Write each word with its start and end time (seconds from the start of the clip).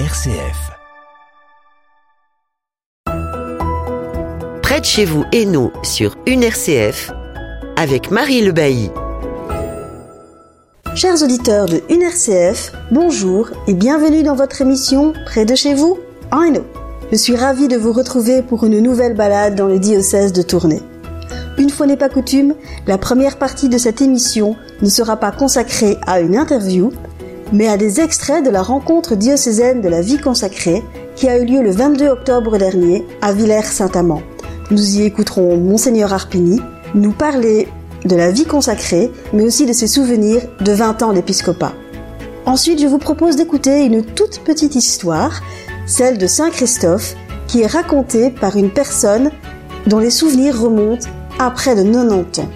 RCF. 0.00 0.72
Près 4.60 4.80
de 4.80 4.84
chez 4.84 5.04
vous 5.04 5.22
et 5.30 5.46
nous 5.46 5.70
sur 5.84 6.16
une 6.26 6.42
RCF 6.42 7.12
avec 7.76 8.10
Marie 8.10 8.42
Le 8.42 8.50
Bailly. 8.50 8.90
Chers 10.96 11.22
auditeurs 11.22 11.66
de 11.66 11.80
une 11.90 12.02
RCF, 12.02 12.72
bonjour 12.90 13.50
et 13.68 13.74
bienvenue 13.74 14.24
dans 14.24 14.34
votre 14.34 14.60
émission 14.62 15.12
Près 15.26 15.44
de 15.44 15.54
chez 15.54 15.74
vous 15.74 16.00
en 16.32 16.42
Hainaut. 16.42 16.66
Je 17.12 17.16
suis 17.16 17.36
ravie 17.36 17.68
de 17.68 17.76
vous 17.76 17.92
retrouver 17.92 18.42
pour 18.42 18.64
une 18.64 18.80
nouvelle 18.80 19.14
balade 19.14 19.54
dans 19.54 19.68
le 19.68 19.78
diocèse 19.78 20.32
de 20.32 20.42
Tournai. 20.42 20.82
Une 21.56 21.70
fois 21.70 21.86
n'est 21.86 21.96
pas 21.96 22.08
coutume, 22.08 22.56
la 22.88 22.98
première 22.98 23.38
partie 23.38 23.68
de 23.68 23.78
cette 23.78 24.00
émission 24.00 24.56
ne 24.82 24.88
sera 24.88 25.18
pas 25.18 25.30
consacrée 25.30 25.98
à 26.04 26.18
une 26.18 26.36
interview, 26.36 26.90
mais 27.52 27.68
à 27.68 27.76
des 27.76 28.00
extraits 28.00 28.44
de 28.44 28.50
la 28.50 28.62
rencontre 28.62 29.14
diocésaine 29.16 29.80
de 29.80 29.88
la 29.88 30.00
vie 30.00 30.18
consacrée 30.18 30.82
qui 31.16 31.28
a 31.28 31.38
eu 31.38 31.44
lieu 31.44 31.62
le 31.62 31.70
22 31.70 32.08
octobre 32.08 32.58
dernier 32.58 33.04
à 33.22 33.32
Villers-Saint-Amand. 33.32 34.22
Nous 34.70 34.98
y 34.98 35.02
écouterons 35.02 35.56
Monseigneur 35.56 36.12
Arpini 36.12 36.60
nous 36.94 37.12
parler 37.12 37.68
de 38.04 38.16
la 38.16 38.30
vie 38.30 38.44
consacrée, 38.44 39.10
mais 39.32 39.42
aussi 39.42 39.66
de 39.66 39.72
ses 39.72 39.86
souvenirs 39.86 40.42
de 40.60 40.72
20 40.72 41.02
ans 41.02 41.12
d'épiscopat. 41.12 41.72
Ensuite, 42.46 42.80
je 42.80 42.86
vous 42.86 42.98
propose 42.98 43.36
d'écouter 43.36 43.84
une 43.84 44.04
toute 44.04 44.40
petite 44.40 44.74
histoire, 44.74 45.40
celle 45.86 46.18
de 46.18 46.26
Saint 46.26 46.50
Christophe, 46.50 47.14
qui 47.46 47.62
est 47.62 47.66
racontée 47.66 48.30
par 48.30 48.56
une 48.56 48.70
personne 48.70 49.30
dont 49.86 49.98
les 49.98 50.10
souvenirs 50.10 50.60
remontent 50.60 51.08
à 51.38 51.50
près 51.50 51.74
de 51.74 51.82
90 51.82 52.40
ans. 52.40 52.48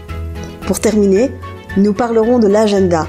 Pour 0.67 0.81
terminer, 0.81 1.31
nous 1.77 1.93
parlerons 1.93 2.39
de 2.39 2.49
l'agenda 2.49 3.07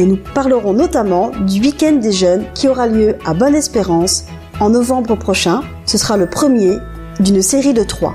et 0.00 0.06
nous 0.06 0.16
parlerons 0.34 0.72
notamment 0.72 1.30
du 1.46 1.60
week-end 1.60 1.92
des 1.92 2.12
jeunes 2.12 2.46
qui 2.54 2.68
aura 2.68 2.86
lieu 2.86 3.16
à 3.26 3.34
Bonne 3.34 3.54
Espérance 3.54 4.24
en 4.58 4.70
novembre 4.70 5.14
prochain. 5.14 5.60
Ce 5.84 5.98
sera 5.98 6.16
le 6.16 6.26
premier 6.26 6.78
d'une 7.20 7.42
série 7.42 7.74
de 7.74 7.82
trois. 7.82 8.14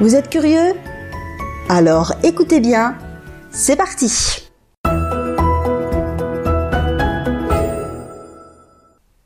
Vous 0.00 0.14
êtes 0.14 0.30
curieux? 0.30 0.72
Alors 1.68 2.14
écoutez 2.22 2.60
bien, 2.60 2.94
c'est 3.50 3.76
parti 3.76 4.10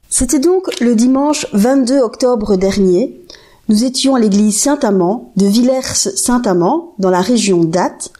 C'était 0.08 0.40
donc 0.40 0.80
le 0.80 0.96
dimanche 0.96 1.46
22 1.52 2.00
octobre 2.00 2.56
dernier. 2.56 3.24
Nous 3.68 3.84
étions 3.84 4.16
à 4.16 4.18
l'église 4.18 4.60
Saint-Amand 4.60 5.32
de 5.36 5.46
Villers-Saint-Amand 5.46 6.94
dans 6.98 7.10
la 7.10 7.20
région 7.20 7.62
d'Ath 7.62 8.10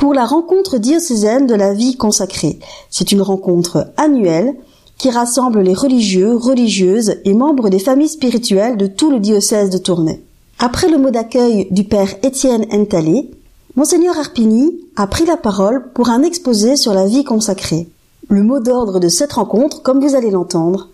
pour 0.00 0.14
la 0.14 0.24
rencontre 0.24 0.78
diocésaine 0.78 1.46
de 1.46 1.54
la 1.54 1.74
vie 1.74 1.98
consacrée. 1.98 2.58
C'est 2.88 3.12
une 3.12 3.20
rencontre 3.20 3.88
annuelle 3.98 4.54
qui 4.96 5.10
rassemble 5.10 5.60
les 5.60 5.74
religieux, 5.74 6.34
religieuses 6.34 7.16
et 7.26 7.34
membres 7.34 7.68
des 7.68 7.78
familles 7.78 8.08
spirituelles 8.08 8.78
de 8.78 8.86
tout 8.86 9.10
le 9.10 9.20
diocèse 9.20 9.68
de 9.68 9.76
Tournai. 9.76 10.22
Après 10.58 10.88
le 10.88 10.96
mot 10.96 11.10
d'accueil 11.10 11.68
du 11.70 11.84
père 11.84 12.08
Étienne 12.22 12.64
Entalé, 12.72 13.30
Monseigneur 13.76 14.16
Arpini 14.16 14.80
a 14.96 15.06
pris 15.06 15.26
la 15.26 15.36
parole 15.36 15.92
pour 15.92 16.08
un 16.08 16.22
exposé 16.22 16.76
sur 16.76 16.94
la 16.94 17.04
vie 17.04 17.24
consacrée. 17.24 17.86
Le 18.30 18.42
mot 18.42 18.58
d'ordre 18.58 19.00
de 19.00 19.08
cette 19.08 19.34
rencontre, 19.34 19.82
comme 19.82 20.00
vous 20.00 20.14
allez 20.14 20.30
l'entendre, 20.30 20.88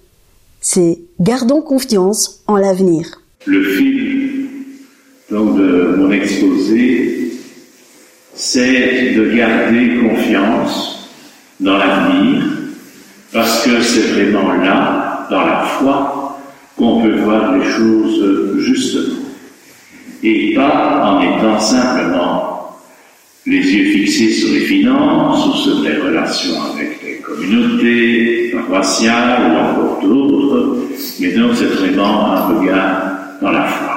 c'est 0.60 0.98
Gardons 1.20 1.62
confiance 1.62 2.40
en 2.48 2.56
l'avenir. 2.56 3.20
Le 3.44 3.62
fil 3.62 4.48
de 5.30 5.96
mon 5.96 6.10
exposé 6.10 7.15
c'est 8.36 9.14
de 9.16 9.34
garder 9.34 9.96
confiance 9.96 11.10
dans 11.58 11.78
l'avenir, 11.78 12.42
parce 13.32 13.64
que 13.64 13.80
c'est 13.80 14.12
vraiment 14.12 14.52
là, 14.52 15.26
dans 15.30 15.40
la 15.40 15.60
foi, 15.60 16.38
qu'on 16.76 17.00
peut 17.00 17.16
voir 17.20 17.56
les 17.56 17.64
choses 17.64 18.58
justement, 18.58 19.24
et 20.22 20.54
pas 20.54 21.02
en 21.02 21.22
étant 21.22 21.58
simplement 21.58 22.76
les 23.46 23.58
yeux 23.58 23.92
fixés 23.92 24.32
sur 24.32 24.52
les 24.52 24.60
finances 24.60 25.46
ou 25.46 25.52
sur 25.52 25.80
les 25.82 25.96
relations 25.96 26.60
avec 26.74 27.00
les 27.02 27.16
communautés 27.18 28.52
paroissiales 28.52 29.50
ou 29.50 29.56
encore 29.56 30.00
d'autres, 30.02 30.76
mais 31.20 31.32
donc 31.32 31.52
c'est 31.54 31.64
vraiment 31.64 32.32
un 32.32 32.40
regard 32.48 33.12
dans 33.40 33.52
la 33.52 33.64
foi. 33.64 33.95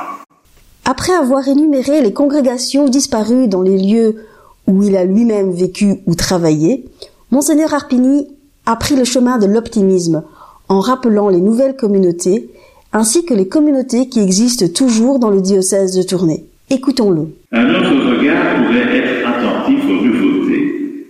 Après 0.92 1.14
avoir 1.14 1.48
énuméré 1.48 2.02
les 2.02 2.14
congrégations 2.14 2.90
disparues 2.90 3.48
dans 3.48 3.62
les 3.62 3.78
lieux 3.78 4.26
où 4.66 4.82
il 4.82 4.98
a 4.98 5.06
lui-même 5.06 5.52
vécu 5.52 5.98
ou 6.08 6.16
travaillé, 6.16 6.84
Monseigneur 7.30 7.76
Arpini 7.76 8.28
a 8.66 8.76
pris 8.76 8.96
le 8.96 9.04
chemin 9.04 9.38
de 9.38 9.46
l'optimisme 9.46 10.24
en 10.68 10.80
rappelant 10.80 11.30
les 11.30 11.42
nouvelles 11.42 11.76
communautés 11.76 12.50
ainsi 12.92 13.24
que 13.24 13.36
les 13.36 13.48
communautés 13.48 14.10
qui 14.10 14.20
existent 14.20 14.66
toujours 14.68 15.20
dans 15.20 15.30
le 15.30 15.42
diocèse 15.42 15.96
de 15.96 16.02
Tournai. 16.02 16.46
Écoutons-le. 16.72 17.28
Un 17.52 17.70
autre 17.70 18.18
regard 18.18 18.66
pourrait 18.66 18.98
être 18.98 19.28
attentif 19.28 19.84
aux 19.86 20.06
nouveautés. 20.08 21.06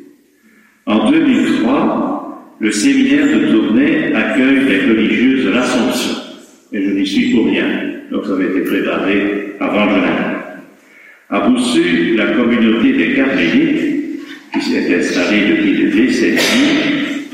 En 0.87 1.09
2003, 1.09 2.57
le 2.59 2.71
séminaire 2.73 3.27
de 3.27 3.49
Tournai 3.53 4.13
accueille 4.13 4.59
les 4.59 4.89
religieuses 4.89 5.45
de 5.45 5.51
l'Assomption. 5.51 6.15
Et 6.73 6.83
je 6.83 6.91
n'y 6.91 7.07
suis 7.07 7.33
pour 7.33 7.45
rien. 7.45 7.65
Donc 8.11 8.25
ça 8.25 8.33
avait 8.33 8.49
été 8.49 8.61
préparé 8.65 9.48
avant 9.59 9.85
le 9.85 10.29
à 11.31 11.41
Boussu, 11.41 12.15
la 12.15 12.27
communauté 12.33 12.93
des 12.93 13.13
Carmélites, 13.13 14.21
qui 14.51 14.61
s'est 14.61 14.95
installée 14.97 15.49
depuis 15.49 15.77
des 15.77 15.89
décennies, 15.91 16.39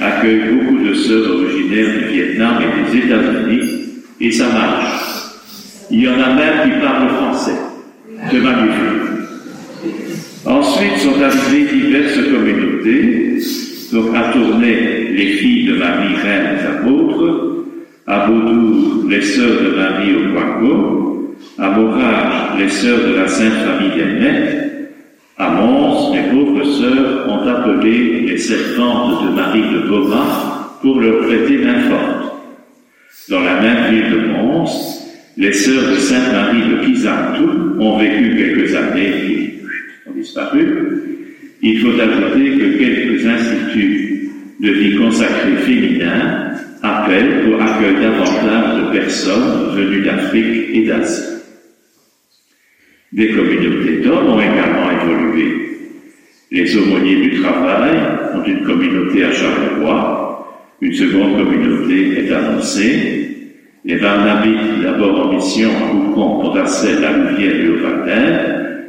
accueille 0.01 0.41
beaucoup 0.51 0.83
de 0.83 0.93
sœurs 0.93 1.33
originaires 1.33 1.97
du 1.97 2.13
Vietnam 2.13 2.61
et 2.61 2.91
des 2.91 3.05
États-Unis, 3.05 3.69
et 4.19 4.31
ça 4.31 4.49
marche. 4.49 5.01
Il 5.89 6.01
y 6.01 6.09
en 6.09 6.19
a 6.19 6.33
même 6.33 6.63
qui 6.63 6.79
parlent 6.81 7.09
français. 7.09 7.55
C'est 8.29 8.39
magnifique. 8.39 9.05
Ensuite 10.45 10.97
sont 10.97 11.21
arrivées 11.21 11.71
diverses 11.71 12.19
communautés, 12.31 13.39
donc 13.93 14.13
à 14.13 14.33
tourner 14.33 15.07
les 15.13 15.27
filles 15.37 15.67
de 15.67 15.75
Marie 15.75 16.15
Reine 16.15 16.57
des 16.57 16.65
Apôtres, 16.67 17.65
à 18.07 18.27
Baudou 18.27 19.07
les 19.07 19.21
sœurs 19.21 19.61
de 19.63 19.75
Marie 19.75 20.15
au 20.15 20.33
Quango, 20.33 21.04
à 21.57 21.69
Morage, 21.69 22.59
les 22.59 22.69
sœurs 22.69 23.07
de 23.07 23.15
la 23.15 23.27
Sainte 23.27 23.53
Famille 23.53 23.95
d'Elmet, 23.95 24.65
à 25.37 25.49
Mons, 25.49 26.13
les 26.13 26.29
pauvres 26.31 26.63
sœurs 26.63 27.27
ont 27.29 27.47
appelé 27.47 28.21
les 28.21 28.37
servantes 28.37 29.25
de 29.25 29.35
Marie 29.35 29.73
de 29.73 29.87
Boma 29.87 30.77
pour 30.81 30.99
leur 30.99 31.25
prêter 31.27 31.57
main 31.57 31.81
forte. 31.89 32.33
Dans 33.29 33.41
la 33.41 33.59
même 33.61 33.93
ville 33.93 34.11
de 34.11 34.27
Mons, 34.27 34.65
les 35.37 35.51
sœurs 35.51 35.91
de 35.91 35.95
Sainte 35.95 36.31
Marie 36.31 36.69
de 36.69 36.85
Kizantou 36.85 37.79
ont 37.79 37.97
vécu 37.97 38.35
quelques 38.37 38.75
années 38.75 39.09
et 39.27 39.61
ont 40.07 40.13
disparu. 40.13 41.01
Il 41.61 41.79
faut 41.79 41.99
ajouter 41.99 42.57
que 42.57 42.77
quelques 42.77 43.25
instituts 43.25 44.29
de 44.61 44.71
vie 44.71 44.97
consacrée 44.97 45.57
féminin 45.65 46.51
appellent 46.81 47.43
pour 47.43 47.61
accueillir 47.61 47.99
davantage 47.99 48.83
de 48.83 48.99
personnes 48.99 49.75
venues 49.75 50.01
d'Afrique 50.01 50.69
et 50.73 50.85
d'Asie. 50.85 51.34
Des 53.15 53.29
communautés 53.29 54.01
d'hommes 54.03 54.27
ont 54.27 54.41
également 54.41 54.91
évolué. 54.91 55.45
Les 56.51 56.77
aumôniers 56.77 57.15
du 57.15 57.41
travail 57.41 57.97
ont 58.33 58.43
une 58.43 58.61
communauté 58.63 59.23
à 59.23 59.31
Charleroi, 59.31 60.45
une 60.81 60.91
seconde 60.91 61.37
communauté 61.37 62.19
est 62.19 62.33
annoncée. 62.33 63.29
Les 63.85 63.95
Barnabites, 63.95 64.81
d'abord 64.83 65.27
en 65.27 65.33
mission 65.33 65.69
à 65.69 65.93
Boucon, 65.93 66.41
Condacet, 66.41 66.99
La 66.99 67.13
Louvière 67.13 67.55
et 67.55 67.69
au 67.69 67.77
Valder, 67.77 68.35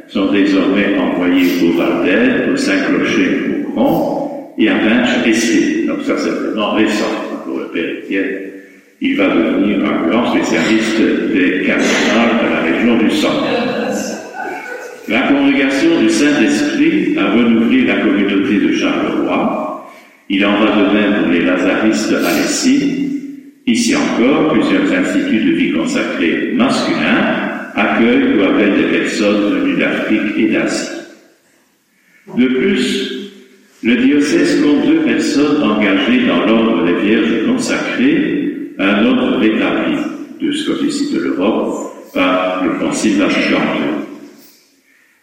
sont 0.09 0.29
désormais 0.33 0.97
envoyés 0.99 1.47
au 1.63 1.77
Valder, 1.77 2.51
au 2.51 2.57
Saint-Clocher, 2.57 3.29
au 3.29 3.69
Boucon, 3.69 4.53
et 4.57 4.67
à 4.67 4.73
Vinche 4.73 5.25
Esté. 5.25 5.85
Donc 5.87 6.01
ça, 6.01 6.17
c'est 6.17 6.31
vraiment 6.31 6.71
récent 6.71 7.05
pour 7.45 7.59
le 7.59 7.99
Étienne. 8.03 8.27
Il 8.99 9.15
va 9.15 9.29
devenir 9.29 9.85
un 9.85 10.09
grand 10.09 10.33
spécialiste 10.33 10.99
des 11.31 11.63
cardinals 11.65 12.43
de 12.43 12.53
la 12.53 12.59
région 12.61 12.97
du 12.97 13.09
Centre. 13.11 13.86
La 15.07 15.21
congrégation 15.21 16.01
du 16.01 16.09
Saint-Esprit 16.09 17.17
a 17.17 17.31
renouvelé 17.31 17.85
la 17.85 17.95
communauté 17.99 18.59
de 18.59 18.73
Charleroi. 18.73 19.89
Il 20.29 20.45
en 20.45 20.59
va 20.59 20.65
de 20.65 20.93
même 20.93 21.23
pour 21.23 21.31
les 21.31 21.45
Lazaristes 21.45 22.11
à 22.11 22.37
Lessines. 22.37 23.09
Ici 23.65 23.95
encore, 23.95 24.51
plusieurs 24.51 24.91
instituts 24.91 25.45
de 25.45 25.51
vie 25.53 25.71
consacrés 25.71 26.51
masculins 26.55 27.23
accueillent 27.75 28.37
ou 28.37 28.43
appellent 28.43 28.75
des 28.75 28.97
personnes 28.97 29.53
venues 29.53 29.77
d'Afrique 29.77 30.37
et 30.37 30.47
d'Asie. 30.47 30.89
De 32.37 32.47
plus, 32.47 33.31
le 33.83 33.95
diocèse 33.95 34.61
compte 34.61 34.87
deux 34.87 35.01
personnes 35.03 35.63
engagées 35.63 36.25
dans 36.27 36.45
l'ordre 36.45 36.85
des 36.85 37.07
Vierges 37.07 37.45
consacrées, 37.47 38.73
un 38.77 39.05
ordre 39.05 39.37
rétabli 39.37 39.95
de 40.41 40.51
Scoticie 40.51 41.13
de 41.13 41.19
l'Europe 41.19 41.93
par 42.13 42.65
le 42.65 42.71
Concile 42.85 43.19
Vatican. 43.19 44.06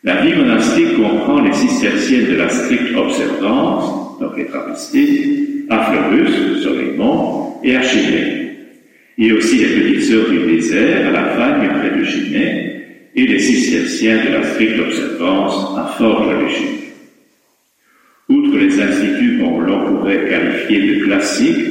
La 0.05 0.21
vie 0.21 0.35
monastique 0.35 0.97
comprend 0.97 1.41
les 1.41 1.53
cisterciennes 1.55 2.27
de 2.27 2.37
la 2.37 2.51
stricte 2.51 2.95
observance, 2.95 4.21
donc 4.21 4.37
les 4.37 4.45
trappistes, 4.45 4.95
à 5.71 5.83
Fleurus, 5.85 6.61
sur 6.61 6.75
les 6.75 6.93
monts, 6.93 7.59
et 7.65 7.75
à 7.75 7.81
Chilé. 7.81 8.51
Il 9.17 9.29
y 9.29 9.31
a 9.31 9.35
aussi 9.35 9.57
les 9.57 9.81
petites 9.81 10.03
sœurs 10.03 10.29
du 10.29 10.41
désert 10.41 11.09
à 11.09 11.11
la 11.11 11.25
fagne 11.31 11.71
près 11.79 11.99
de 11.99 12.05
Chimay 12.05 12.85
et 13.15 13.27
les 13.27 13.39
cisterciens 13.39 14.19
de 14.27 14.33
la 14.33 14.45
stricte 14.45 14.79
observance 14.79 15.79
à 15.79 15.95
Forges-les-Chimay. 15.97 16.93
Outre 18.29 18.59
les 18.59 18.83
instituts 18.83 19.39
qu'on 19.39 19.61
l'on 19.61 19.87
pourrait 19.87 20.29
qualifier 20.29 20.97
de 20.97 21.05
classiques, 21.05 21.67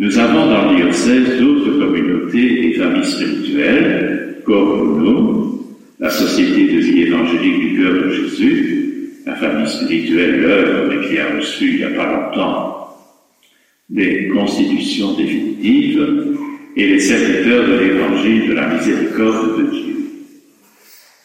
nous 0.00 0.18
avons 0.18 0.46
dans 0.46 0.72
le 0.72 0.76
diocèse 0.76 1.38
d'autres 1.38 1.78
communautés 1.78 2.66
et 2.66 2.72
familles 2.72 3.04
spirituelles, 3.04 4.38
comme 4.44 4.90
la 6.00 6.08
Société 6.08 6.72
de 6.72 6.80
vie 6.80 7.02
évangélique 7.02 7.60
du 7.60 7.78
cœur 7.78 7.92
de 7.92 8.10
Jésus, 8.10 9.12
la 9.26 9.36
famille 9.36 9.68
spirituelle 9.68 10.40
l'œuvre, 10.40 11.06
qui 11.06 11.18
a 11.18 11.36
reçu 11.36 11.72
il 11.72 11.76
n'y 11.76 11.84
a 11.84 11.90
pas 11.90 12.10
longtemps 12.10 12.76
des 13.90 14.28
constitutions 14.28 15.14
définitives, 15.14 16.36
et 16.76 16.86
les 16.86 17.00
serviteurs 17.00 17.66
de 17.66 17.74
l'évangile 17.74 18.48
de 18.48 18.54
la 18.54 18.68
miséricorde 18.68 19.58
de 19.58 19.70
Dieu. 19.70 19.96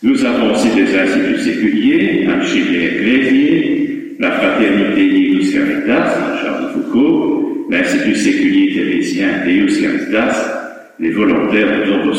Nous 0.04 0.26
avons 0.26 0.54
aussi 0.54 0.70
des 0.76 0.94
instituts 0.98 1.44
séculiers, 1.44 2.28
Archivie 2.28 2.78
Ecclésier, 2.78 4.18
la 4.20 4.32
Fraternité 4.32 5.10
Deus 5.10 5.54
Caritas, 5.54 6.42
Charles 6.42 6.74
Foucault, 6.74 7.68
l'Institut 7.70 8.16
séculier 8.16 8.74
thérésien 8.74 9.46
Deus 9.46 9.80
Caritas, 9.80 10.92
les 11.00 11.12
volontaires 11.12 11.80
de 11.80 11.92
Don. 11.92 12.12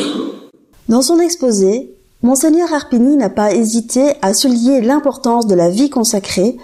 Dans 0.87 1.01
son 1.01 1.19
exposé, 1.19 1.89
Monseigneur 2.23 2.73
Arpini 2.73 3.15
n'a 3.15 3.29
pas 3.29 3.53
hésité 3.53 4.13
à 4.23 4.33
souligner 4.33 4.81
l'importance 4.81 5.45
de 5.45 5.53
la 5.53 5.69
vie 5.69 5.91
consacrée 5.91 6.57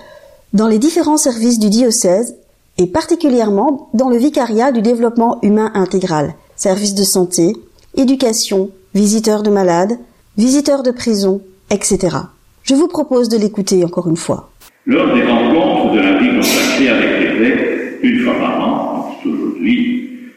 dans 0.51 0.67
les 0.67 0.79
différents 0.79 1.17
services 1.17 1.59
du 1.59 1.69
diocèse 1.69 2.35
et 2.79 2.88
particulièrement 2.88 3.89
dans 3.94 4.09
le 4.09 4.17
vicariat 4.17 4.71
du 4.71 4.81
développement 4.81 5.38
humain 5.44 5.71
intégral, 5.75 6.33
services 6.55 6.95
de 6.95 7.03
santé, 7.03 7.53
éducation, 7.95 8.71
visiteurs 8.95 9.44
de 9.44 9.51
malades, 9.51 10.00
visiteurs 10.38 10.81
de 10.81 10.89
prison, 10.89 11.39
etc. 11.69 12.17
Je 12.63 12.73
vous 12.73 12.88
propose 12.88 13.29
de 13.29 13.38
l'écouter 13.38 13.85
encore 13.85 14.07
une 14.07 14.17
fois. 14.17 14.50
Lors 14.88 15.13
des 15.13 15.21
rencontres 15.21 15.94
de 15.94 16.00
la 16.00 16.17
vie 16.17 16.35
consacrée 16.35 16.89
avec 16.89 17.19
l'évêque, 17.19 18.00
une 18.01 18.19
fois 18.21 18.33
par 18.39 18.59
an, 18.59 19.15
aujourd'hui, 19.23 20.31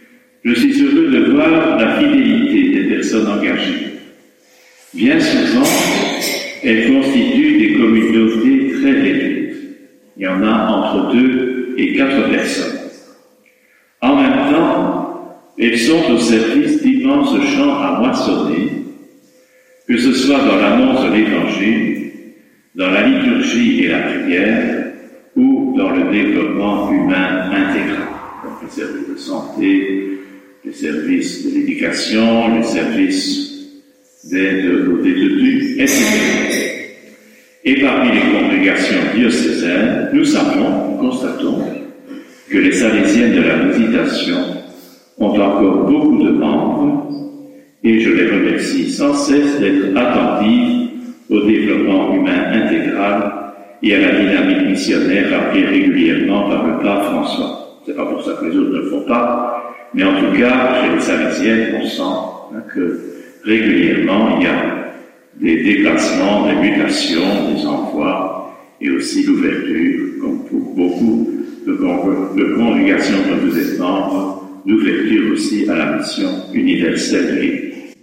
je 0.44 0.52
suis 0.52 0.78
heureux 0.82 1.10
de 1.10 1.32
voir 1.32 1.78
la 1.78 1.98
fidélité 1.98 2.82
des 2.82 2.94
personnes 2.96 3.28
engagées 3.28 3.95
Bien 4.96 5.20
souvent, 5.20 5.68
elles 6.64 6.90
constituent 6.90 7.58
des 7.58 7.74
communautés 7.74 8.72
très 8.80 8.92
réduites. 8.92 9.56
Il 10.16 10.22
y 10.22 10.26
en 10.26 10.42
a 10.42 10.68
entre 10.68 11.12
deux 11.12 11.74
et 11.76 11.94
quatre 11.94 12.30
personnes. 12.30 12.78
En 14.00 14.16
même 14.16 14.50
temps, 14.50 15.42
elles 15.58 15.78
sont 15.78 16.14
au 16.14 16.16
service 16.16 16.82
d'immenses 16.82 17.38
champs 17.54 17.78
à 17.78 18.00
moissonner, 18.00 18.72
que 19.86 19.98
ce 19.98 20.14
soit 20.14 20.38
dans 20.38 20.56
l'annonce 20.56 21.04
de 21.04 21.14
l'Évangile, 21.14 22.12
dans 22.74 22.90
la 22.90 23.06
liturgie 23.06 23.84
et 23.84 23.88
la 23.88 23.98
prière, 23.98 24.92
ou 25.36 25.74
dans 25.76 25.90
le 25.90 26.10
développement 26.10 26.90
humain 26.90 27.50
intégral, 27.50 28.08
donc 28.42 28.62
les 28.62 28.70
services 28.70 29.08
de 29.10 29.18
santé, 29.18 30.20
les 30.64 30.72
services 30.72 31.44
de 31.44 31.54
l'éducation, 31.54 32.56
les 32.56 32.62
services 32.64 33.45
aux 34.32 35.02
détenus. 35.02 35.78
Et 37.64 37.80
parmi 37.80 38.12
les 38.12 38.38
congrégations 38.38 38.98
diocésaines, 39.14 40.10
nous 40.12 40.24
savons, 40.24 40.96
constatons, 40.98 41.62
que 42.50 42.58
les 42.58 42.72
Salésiennes 42.72 43.34
de 43.36 43.42
la 43.42 43.56
Visitation 43.56 44.36
ont 45.18 45.40
encore 45.40 45.84
beaucoup 45.84 46.24
de 46.24 46.30
membres 46.30 47.08
et 47.82 48.00
je 48.00 48.10
les 48.10 48.30
remercie 48.30 48.90
sans 48.90 49.14
cesse 49.14 49.58
d'être 49.58 49.96
attentifs 49.96 50.90
au 51.28 51.40
développement 51.42 52.14
humain 52.14 52.52
intégral 52.52 53.32
et 53.82 53.94
à 53.94 54.00
la 54.00 54.20
dynamique 54.20 54.68
missionnaire 54.68 55.30
rappelée 55.30 55.66
régulièrement 55.66 56.48
par 56.48 56.66
le 56.66 56.82
pape 56.82 57.04
François. 57.04 57.80
C'est 57.84 57.96
pas 57.96 58.06
pour 58.06 58.24
ça 58.24 58.32
que 58.40 58.46
les 58.46 58.56
autres 58.56 58.70
ne 58.70 58.78
le 58.78 58.90
font 58.90 59.02
pas, 59.02 59.74
mais 59.92 60.04
en 60.04 60.14
tout 60.20 60.38
cas, 60.38 60.82
chez 60.82 60.94
les 60.94 61.00
Salésiennes, 61.00 61.74
on 61.80 61.86
sent 61.86 62.62
que 62.74 63.15
régulièrement, 63.46 64.38
il 64.38 64.44
y 64.44 64.46
a 64.46 64.92
des 65.40 65.62
déplacements, 65.62 66.46
des 66.46 66.56
mutations, 66.56 67.52
des 67.54 67.64
envois, 67.64 68.54
et 68.80 68.90
aussi 68.90 69.22
l'ouverture, 69.22 70.20
comme 70.20 70.44
pour 70.44 70.74
beaucoup 70.74 71.30
de, 71.66 72.56
congrégations 72.56 73.18
dont 73.28 73.48
vous 73.48 73.58
êtes 73.58 73.78
membres, 73.78 74.42
l'ouverture 74.66 75.32
aussi 75.32 75.68
à 75.68 75.74
la 75.74 75.96
mission 75.96 76.28
universelle 76.52 77.36
de. 77.36 77.96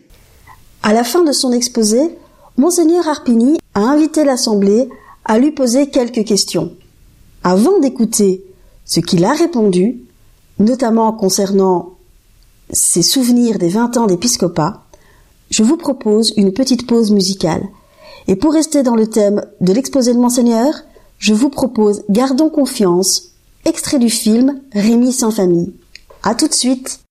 À 0.82 0.94
la 0.94 1.04
fin 1.04 1.24
de 1.24 1.32
son 1.32 1.52
exposé, 1.52 2.00
Monseigneur 2.58 3.08
Arpini 3.08 3.58
a 3.74 3.82
invité 3.82 4.24
l'Assemblée 4.24 4.90
à 5.26 5.40
lui 5.40 5.52
poser 5.52 5.90
quelques 5.90 6.26
questions. 6.26 6.74
Avant 7.44 7.80
d'écouter 7.80 8.44
ce 8.86 9.00
qu'il 9.00 9.26
a 9.26 9.34
répondu, 9.34 10.00
notamment 10.60 11.12
concernant 11.14 11.98
ses 12.72 13.02
souvenirs 13.02 13.58
des 13.58 13.70
20 13.70 13.98
ans 13.98 14.08
d'épiscopat, 14.08 14.83
je 15.50 15.64
vous 15.64 15.78
propose 15.78 16.34
une 16.38 16.54
petite 16.54 16.88
pause 16.88 17.12
musicale. 17.12 17.64
Et 18.28 18.36
pour 18.36 18.54
rester 18.54 18.84
dans 18.84 18.96
le 18.96 19.08
thème 19.08 19.46
de 19.62 19.74
l'exposé 19.74 20.14
de 20.14 20.20
Monseigneur, 20.20 20.74
je 21.20 21.34
vous 21.34 21.50
propose 21.50 22.04
Gardons 22.10 22.50
confiance, 22.50 23.34
extrait 23.66 24.00
du 24.00 24.10
film 24.10 24.62
Rémi 24.74 25.12
sans 25.12 25.32
famille. 25.32 25.74
À 26.24 26.36
tout 26.36 26.48
de 26.48 26.54
suite. 26.54 27.03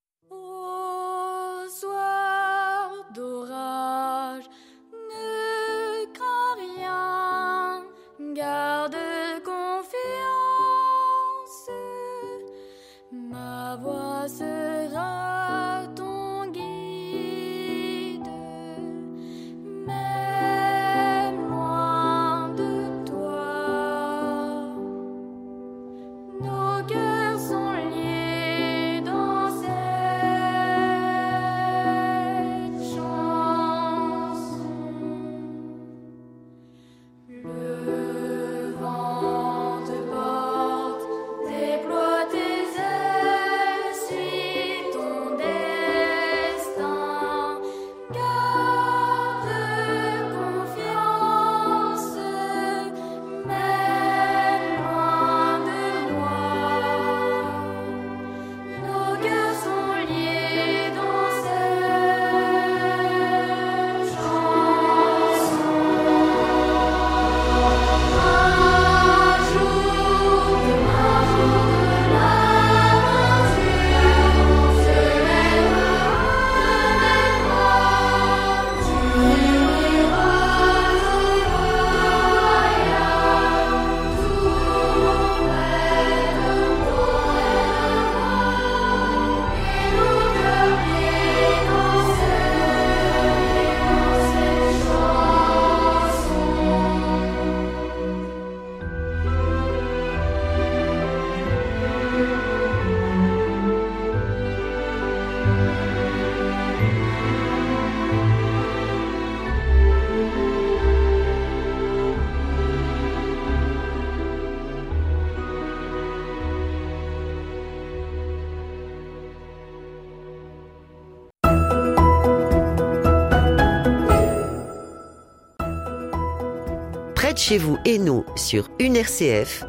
Chez 127.52 127.58
vous 127.58 127.76
et 127.84 127.98
nous 127.98 128.24
sur 128.34 128.70
une 128.80 128.96
RCF 128.96 129.66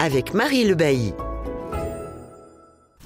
avec 0.00 0.34
Marie 0.34 0.64
Le 0.64 0.74
Bailly. 0.74 1.12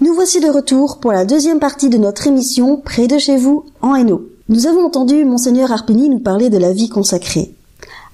Nous 0.00 0.14
voici 0.14 0.40
de 0.40 0.49
retour 0.49 1.00
pour 1.00 1.12
la 1.12 1.26
deuxième 1.26 1.58
partie 1.58 1.90
de 1.90 1.99
notre 1.99 2.26
émission 2.26 2.78
Près 2.78 3.08
de 3.08 3.18
chez 3.18 3.37
vous 3.37 3.66
en 3.82 3.94
Hainaut. 3.94 4.26
Nous 4.49 4.66
avons 4.66 4.87
entendu 4.87 5.26
Monseigneur 5.26 5.70
Arpini 5.70 6.08
nous 6.08 6.18
parler 6.18 6.49
de 6.49 6.56
la 6.56 6.73
vie 6.73 6.88
consacrée. 6.88 7.54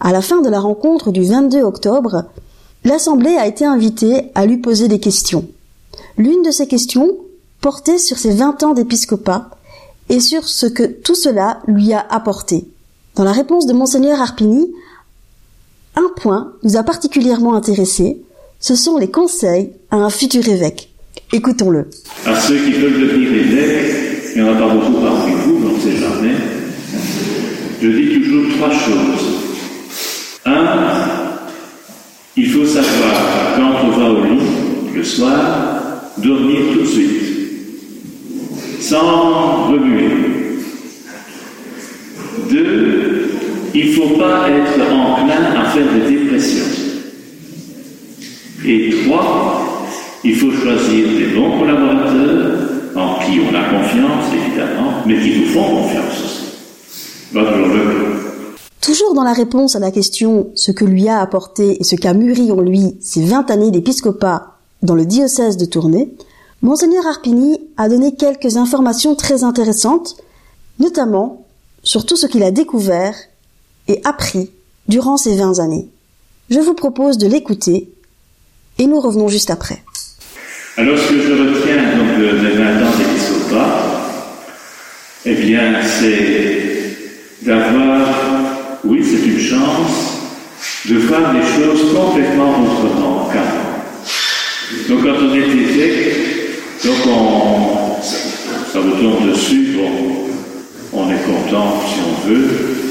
À 0.01 0.11
la 0.11 0.23
fin 0.23 0.41
de 0.41 0.49
la 0.49 0.59
rencontre 0.59 1.13
du 1.13 1.23
22 1.23 1.63
octobre, 1.63 2.25
l'Assemblée 2.83 3.37
a 3.37 3.47
été 3.47 3.65
invitée 3.65 4.33
à 4.35 4.45
lui 4.45 4.57
poser 4.57 4.89
des 4.89 4.99
questions. 4.99 5.47
L'une 6.19 6.43
de 6.43 6.51
ces 6.51 6.67
questions 6.67 7.13
portait 7.61 7.99
sur 7.99 8.19
ses 8.19 8.33
20 8.33 8.65
ans 8.65 8.75
d'épiscopat 8.75 9.51
et 10.09 10.19
sur 10.19 10.49
ce 10.49 10.67
que 10.67 10.83
tout 10.83 11.15
cela 11.15 11.61
lui 11.69 11.93
a 11.93 12.05
apporté. 12.11 12.67
Dans 13.15 13.23
la 13.23 13.33
réponse 13.33 13.67
de 13.67 13.73
Monseigneur 13.73 14.21
Arpini, 14.21 14.69
un 15.97 16.11
point 16.17 16.53
nous 16.63 16.77
a 16.77 16.83
particulièrement 16.83 17.55
intéressés, 17.55 18.23
ce 18.61 18.75
sont 18.75 18.97
les 18.99 19.11
conseils 19.11 19.73
à 19.91 19.97
un 19.97 20.11
futur 20.11 20.47
évêque. 20.49 20.91
Écoutons-le. 21.33 21.89
À 22.27 22.39
ceux 22.41 22.57
qui 22.57 22.73
veulent 22.73 23.01
devenir 23.01 23.33
évêques, 23.33 23.95
il 24.35 24.43
n'y 24.43 24.49
en 24.49 24.55
a 24.55 24.59
pas 24.59 24.69
beaucoup 24.69 24.93
parmi 24.93 25.33
vous, 25.45 25.61
on 25.69 25.77
ne 25.77 25.81
sait 25.81 25.97
jamais, 25.99 26.35
je 27.83 27.89
dis 27.89 28.21
toujours 28.21 28.45
trois 28.57 28.71
choses. 28.71 29.27
Un, 30.47 30.79
il 32.37 32.49
faut 32.51 32.65
savoir, 32.65 33.57
quand 33.57 33.87
on 33.87 33.91
va 33.91 34.11
au 34.11 34.25
lit 34.25 34.41
le 34.95 35.05
soir, 35.05 35.83
dormir 36.19 36.61
tout 36.73 36.81
de 36.81 36.87
suite, 36.87 37.23
sans 38.81 39.69
remuer. 39.71 40.11
Deux, 42.51 43.31
il 43.75 43.89
ne 43.89 43.93
faut 43.93 44.19
pas 44.19 44.49
être 44.51 44.92
des 45.93 46.17
dépressions. 46.17 46.65
Et 48.65 48.91
trois, 49.05 49.87
il 50.25 50.37
faut 50.37 50.51
choisir 50.51 51.09
des 51.19 51.35
bons 51.35 51.59
collaborateurs 51.59 52.61
en 52.95 53.19
qui 53.21 53.41
on 53.41 53.55
a 53.55 53.65
confiance, 53.65 54.25
évidemment, 54.35 54.93
mais 55.07 55.19
qui 55.21 55.41
nous 55.41 55.47
font 55.47 55.65
confiance 55.65 56.25
aussi. 56.25 56.43
Toujours 58.81 59.15
dans 59.15 59.25
la 59.25 59.33
réponse 59.33 59.77
à 59.77 59.79
la 59.79 59.91
question 59.91 60.51
ce 60.55 60.71
que 60.71 60.85
lui 60.85 61.09
a 61.09 61.21
apporté 61.21 61.81
et 61.81 61.85
ce 61.85 61.97
qu'a 61.97 62.15
mûri 62.15 62.53
en 62.53 62.61
lui 62.61 62.97
ces 63.01 63.25
20 63.25 63.51
années 63.51 63.71
d'épiscopat 63.71 64.59
dans 64.83 64.95
le 64.95 65.07
diocèse 65.07 65.57
de 65.57 65.65
Tournai, 65.65 66.13
Monseigneur 66.61 67.07
Arpini 67.07 67.59
a 67.77 67.89
donné 67.89 68.15
quelques 68.15 68.57
informations 68.57 69.15
très 69.15 69.45
intéressantes, 69.45 70.17
notamment 70.79 71.47
sur 71.83 72.05
tout 72.05 72.17
ce 72.17 72.27
qu'il 72.27 72.43
a 72.43 72.51
découvert 72.51 73.15
et 73.89 74.01
appris 74.05 74.51
durant 74.89 75.17
ces 75.17 75.37
20 75.37 75.61
années. 75.61 75.89
Je 76.51 76.59
vous 76.61 76.75
propose 76.75 77.19
de 77.19 77.27
l'écouter 77.27 77.89
et 78.79 78.87
nous 78.87 79.01
revenons 79.01 79.29
juste 79.29 79.51
après. 79.51 79.83
Alors 80.77 80.99
ce 80.99 81.09
que 81.09 81.21
je 81.21 81.33
retiens 81.33 81.97
donc 81.97 82.19
de 82.19 82.57
20 82.57 82.83
ans 82.83 82.97
d'épiscopat, 82.99 83.83
eh 85.27 85.35
bien 85.35 85.83
c'est 85.85 86.73
d'avoir, 87.43 88.09
oui 88.85 89.05
c'est 89.05 89.27
une 89.29 89.39
chance, 89.39 90.13
de 90.89 90.97
voir 90.97 91.33
les 91.35 91.43
choses 91.43 91.95
complètement 91.95 92.51
autrement 92.63 93.29
qu'avant. 93.33 93.73
Donc 94.89 95.03
quand 95.03 95.27
on 95.27 95.35
est 95.35 95.49
évêque, 95.49 96.23
donc 96.85 96.97
on, 97.07 98.03
ça, 98.03 98.81
vous 98.81 98.91
tombe 98.93 99.31
dessus, 99.31 99.77
bon, 99.77 99.91
on 100.93 101.11
est 101.11 101.23
content 101.23 101.81
si 101.87 102.01
on 102.01 102.29
veut, 102.29 102.82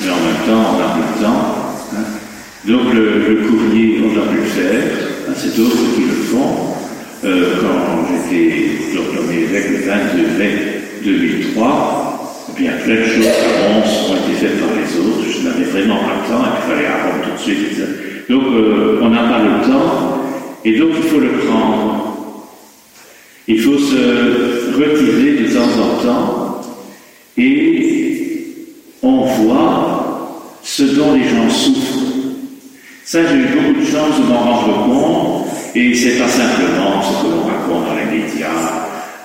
mais 0.00 0.10
en 0.10 0.16
même 0.16 0.42
temps 0.46 0.74
on 0.74 0.80
a 0.80 0.96
le 0.96 1.22
temps. 1.22 1.54
Hein. 1.94 2.04
Donc 2.64 2.92
le, 2.92 3.48
courrier, 3.48 4.00
on 4.04 4.18
a 4.18 4.32
pu 4.32 4.36
le 4.38 4.42
faire, 4.44 4.82
hein, 5.28 5.32
c'est 5.36 5.56
d'autres 5.56 5.94
qui 5.94 6.02
le 6.02 6.14
font. 6.30 6.74
Euh, 7.24 7.54
quand 7.60 8.06
j'étais 8.30 9.14
nommé 9.14 9.42
évêque 9.42 9.70
le 9.70 9.86
22 9.86 10.38
mai 10.38 10.52
2003, 11.04 12.46
eh 12.50 12.60
bien 12.60 12.72
plein 12.84 12.94
de 12.94 13.04
choses 13.04 14.10
ont 14.10 14.16
été 14.16 14.38
faites 14.40 14.60
par 14.60 14.68
les 14.76 15.00
autres, 15.00 15.24
je 15.28 15.48
n'avais 15.48 15.64
vraiment 15.64 15.98
pas 15.98 16.14
le 16.22 16.28
temps, 16.30 16.44
il 16.56 16.70
fallait 16.70 16.86
apprendre 16.86 17.24
tout 17.24 17.50
de 17.50 17.56
suite. 17.56 17.80
Donc 18.28 18.42
euh, 18.44 19.00
on 19.02 19.08
n'a 19.08 19.22
pas 19.22 19.42
le 19.42 19.68
temps, 19.68 20.22
et 20.64 20.78
donc 20.78 20.90
il 20.96 21.08
faut 21.08 21.20
le 21.20 21.30
prendre. 21.46 22.04
Il 23.50 23.62
faut 23.62 23.78
se 23.78 24.76
retirer 24.76 25.42
de 25.42 25.54
temps 25.54 25.70
en 25.80 26.04
temps 26.04 26.60
et 27.38 28.44
on 29.02 29.24
voit 29.24 30.58
ce 30.78 30.84
dont 30.84 31.12
les 31.12 31.28
gens 31.28 31.50
souffrent. 31.50 32.06
Ça, 33.04 33.18
j'ai 33.26 33.34
eu 33.34 33.46
beaucoup 33.46 33.80
de 33.80 33.84
chance 33.84 34.20
de 34.20 34.26
m'en 34.28 34.38
rendre 34.38 34.84
compte 34.86 35.46
et 35.74 35.92
c'est 35.92 36.18
pas 36.18 36.28
simplement 36.28 37.02
ce 37.02 37.26
que 37.26 37.32
l'on 37.32 37.42
raconte 37.42 37.86
dans 37.88 37.96
les 37.96 38.04
médias, 38.04 38.46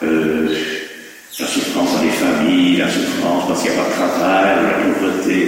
euh, 0.01 0.47
la 1.39 1.45
souffrance 1.45 1.93
dans 1.93 2.01
les 2.01 2.09
familles, 2.09 2.77
la 2.77 2.89
souffrance 2.89 3.43
parce 3.47 3.61
qu'il 3.61 3.71
n'y 3.71 3.77
a 3.77 3.81
pas 3.83 3.87
de 3.87 3.93
travail, 3.93 4.55
la 4.65 4.93
pauvreté, 4.93 5.47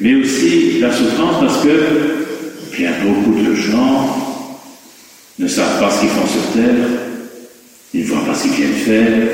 mais 0.00 0.14
aussi 0.16 0.80
la 0.80 0.90
souffrance 0.90 1.36
parce 1.40 1.62
que 1.62 2.76
bien 2.76 2.90
beaucoup 3.04 3.40
de 3.40 3.54
gens 3.54 4.16
ne 5.38 5.46
savent 5.46 5.78
pas 5.78 5.92
ce 5.92 6.00
qu'ils 6.00 6.08
font 6.08 6.26
sur 6.26 6.60
Terre, 6.60 6.88
ils 7.94 8.00
ne 8.00 8.06
voient 8.06 8.24
pas 8.24 8.34
ce 8.34 8.48
qu'ils 8.48 8.52
viennent 8.52 8.84
faire, 8.84 9.28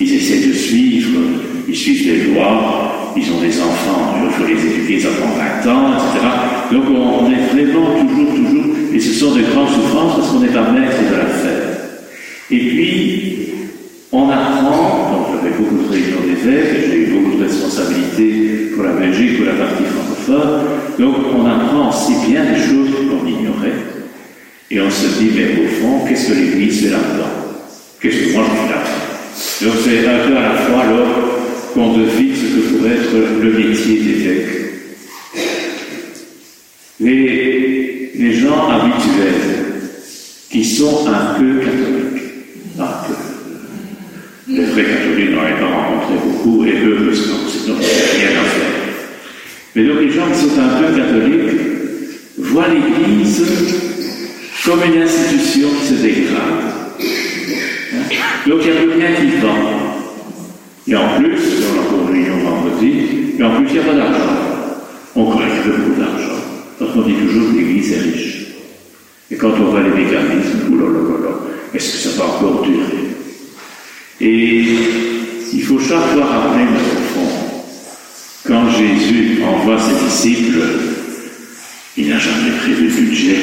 ils 0.00 0.12
essaient 0.12 0.48
de 0.48 0.52
suivre, 0.54 1.20
ils 1.68 1.76
suivent 1.76 2.08
les 2.08 2.34
lois, 2.34 2.95
ils 3.16 3.32
ont 3.32 3.40
des 3.40 3.60
enfants, 3.60 4.14
il 4.22 4.30
faut 4.30 4.46
les 4.46 4.66
éduquer, 4.66 5.00
ça 5.00 5.08
prend 5.18 5.30
20 5.64 5.72
ans, 5.72 5.92
etc. 5.94 6.26
Donc 6.72 6.84
on, 6.90 7.30
est 7.30 7.46
vraiment 7.52 7.98
toujours, 8.00 8.34
toujours, 8.34 8.74
et 8.92 9.00
ce 9.00 9.12
sont 9.12 9.34
de 9.34 9.42
grandes 9.42 9.70
souffrances 9.70 10.16
parce 10.16 10.28
qu'on 10.30 10.40
n'est 10.40 10.48
pas 10.48 10.70
maître 10.70 10.98
de 10.98 11.16
la 11.16 11.26
faire. 11.26 11.66
Et 12.50 12.58
puis, 12.58 13.48
on 14.12 14.28
apprend, 14.28 15.12
donc 15.12 15.26
j'avais 15.32 15.56
beaucoup 15.56 15.82
de 15.82 15.88
réunions 15.88 16.22
d'évêques, 16.26 16.90
j'ai 16.90 16.96
eu 16.98 17.06
beaucoup 17.06 17.38
de 17.38 17.44
responsabilités 17.44 18.72
pour 18.74 18.84
la 18.84 18.92
Belgique, 18.92 19.38
pour 19.38 19.46
la 19.46 19.64
partie 19.64 19.84
francophone, 19.84 20.60
donc 20.98 21.16
on 21.34 21.46
apprend 21.46 21.88
aussi 21.88 22.12
bien 22.28 22.44
des 22.44 22.60
choses 22.60 22.90
qu'on 23.08 23.26
ignorait. 23.26 23.74
Et 24.70 24.80
on 24.80 24.90
se 24.90 25.18
dit, 25.18 25.30
mais 25.34 25.64
au 25.64 25.68
fond, 25.68 26.04
qu'est-ce 26.06 26.32
que 26.32 26.34
l'Église 26.34 26.82
fait 26.82 26.90
là-dedans? 26.90 27.30
Qu'est-ce 28.00 28.16
que 28.16 28.32
moi 28.34 28.44
je 28.44 28.56
fais 28.56 28.72
là-dedans 28.74 29.74
Donc 29.74 29.82
c'est 29.84 30.08
un 30.08 30.28
peu 30.28 30.36
à 30.36 30.42
la 30.42 30.54
fois 30.54 30.82
alors 30.82 31.35
qu'on 31.76 31.92
devine 31.92 32.34
ce 32.34 32.40
que 32.40 32.60
pourrait 32.72 32.92
être 32.92 33.42
le 33.42 33.52
métier 33.52 34.00
d'évêque. 34.00 34.46
Les, 36.98 38.12
les 38.14 38.32
gens 38.32 38.70
habituels 38.70 39.82
qui 40.50 40.64
sont 40.64 41.06
un 41.06 41.34
peu 41.34 41.60
catholiques, 41.60 42.22
un 42.78 42.86
peu. 43.06 43.12
Les 44.48 44.64
vrais 44.64 44.84
catholiques 44.84 45.30
n'en 45.32 45.42
pas 45.42 45.74
rencontré 45.74 46.14
beaucoup, 46.24 46.64
et 46.64 46.76
heureusement, 46.82 47.40
sinon 47.46 47.76
il 47.78 47.86
n'y 47.86 48.24
a 48.24 48.30
rien 48.30 48.40
à 48.40 48.44
faire. 48.44 48.76
Mais 49.74 49.84
donc 49.84 50.00
les 50.00 50.10
gens 50.12 50.30
qui 50.32 50.40
sont 50.40 50.58
un 50.58 50.80
peu 50.80 50.96
catholiques 50.96 51.60
voient 52.38 52.68
l'Église 52.68 53.44
comme 54.64 54.80
une 54.82 55.02
institution 55.02 55.68
qui 55.78 55.86
se 55.88 55.94
dégrade. 55.94 56.72
Donc 58.46 58.62
il 58.64 58.72
n'y 58.72 59.04
a 59.04 59.08
rien 59.08 59.20
qui 59.20 59.36
vend. 59.42 59.85
Et 60.88 60.94
en 60.94 61.18
plus, 61.18 61.38
on 61.62 61.78
a 61.78 61.82
encore 61.82 62.08
réunion 62.08 62.38
vendredi, 62.38 62.92
et 63.38 63.42
en 63.42 63.56
plus 63.56 63.66
il 63.68 63.72
n'y 63.72 63.78
a 63.78 63.82
pas 63.82 63.94
d'argent. 63.94 64.36
On 65.16 65.30
collecte 65.32 65.66
beaucoup 65.66 66.00
d'argent. 66.00 66.36
Parce 66.78 66.92
qu'on 66.92 67.02
dit 67.02 67.14
toujours 67.14 67.50
que 67.52 67.58
l'Église 67.58 67.92
est 67.92 68.00
riche. 68.00 68.46
Et 69.30 69.36
quand 69.36 69.52
on 69.58 69.70
voit 69.70 69.82
les 69.82 69.90
mécanismes, 69.90 70.70
oulala, 70.70 70.96
est-ce 71.74 71.92
que 71.92 71.98
ça 71.98 72.18
va 72.18 72.24
encore 72.26 72.62
durer? 72.62 73.06
Et 74.20 74.64
il 75.52 75.62
faut 75.62 75.78
chaque 75.78 76.06
fois 76.12 76.24
rappeler, 76.24 76.64
au 76.64 77.14
fond, 77.14 77.30
quand 78.46 78.70
Jésus 78.70 79.42
envoie 79.42 79.78
ses 79.80 80.04
disciples, 80.04 80.60
il 81.96 82.08
n'a 82.08 82.18
jamais 82.18 82.56
prévu 82.60 82.86
de 82.86 82.92
budget. 82.92 83.36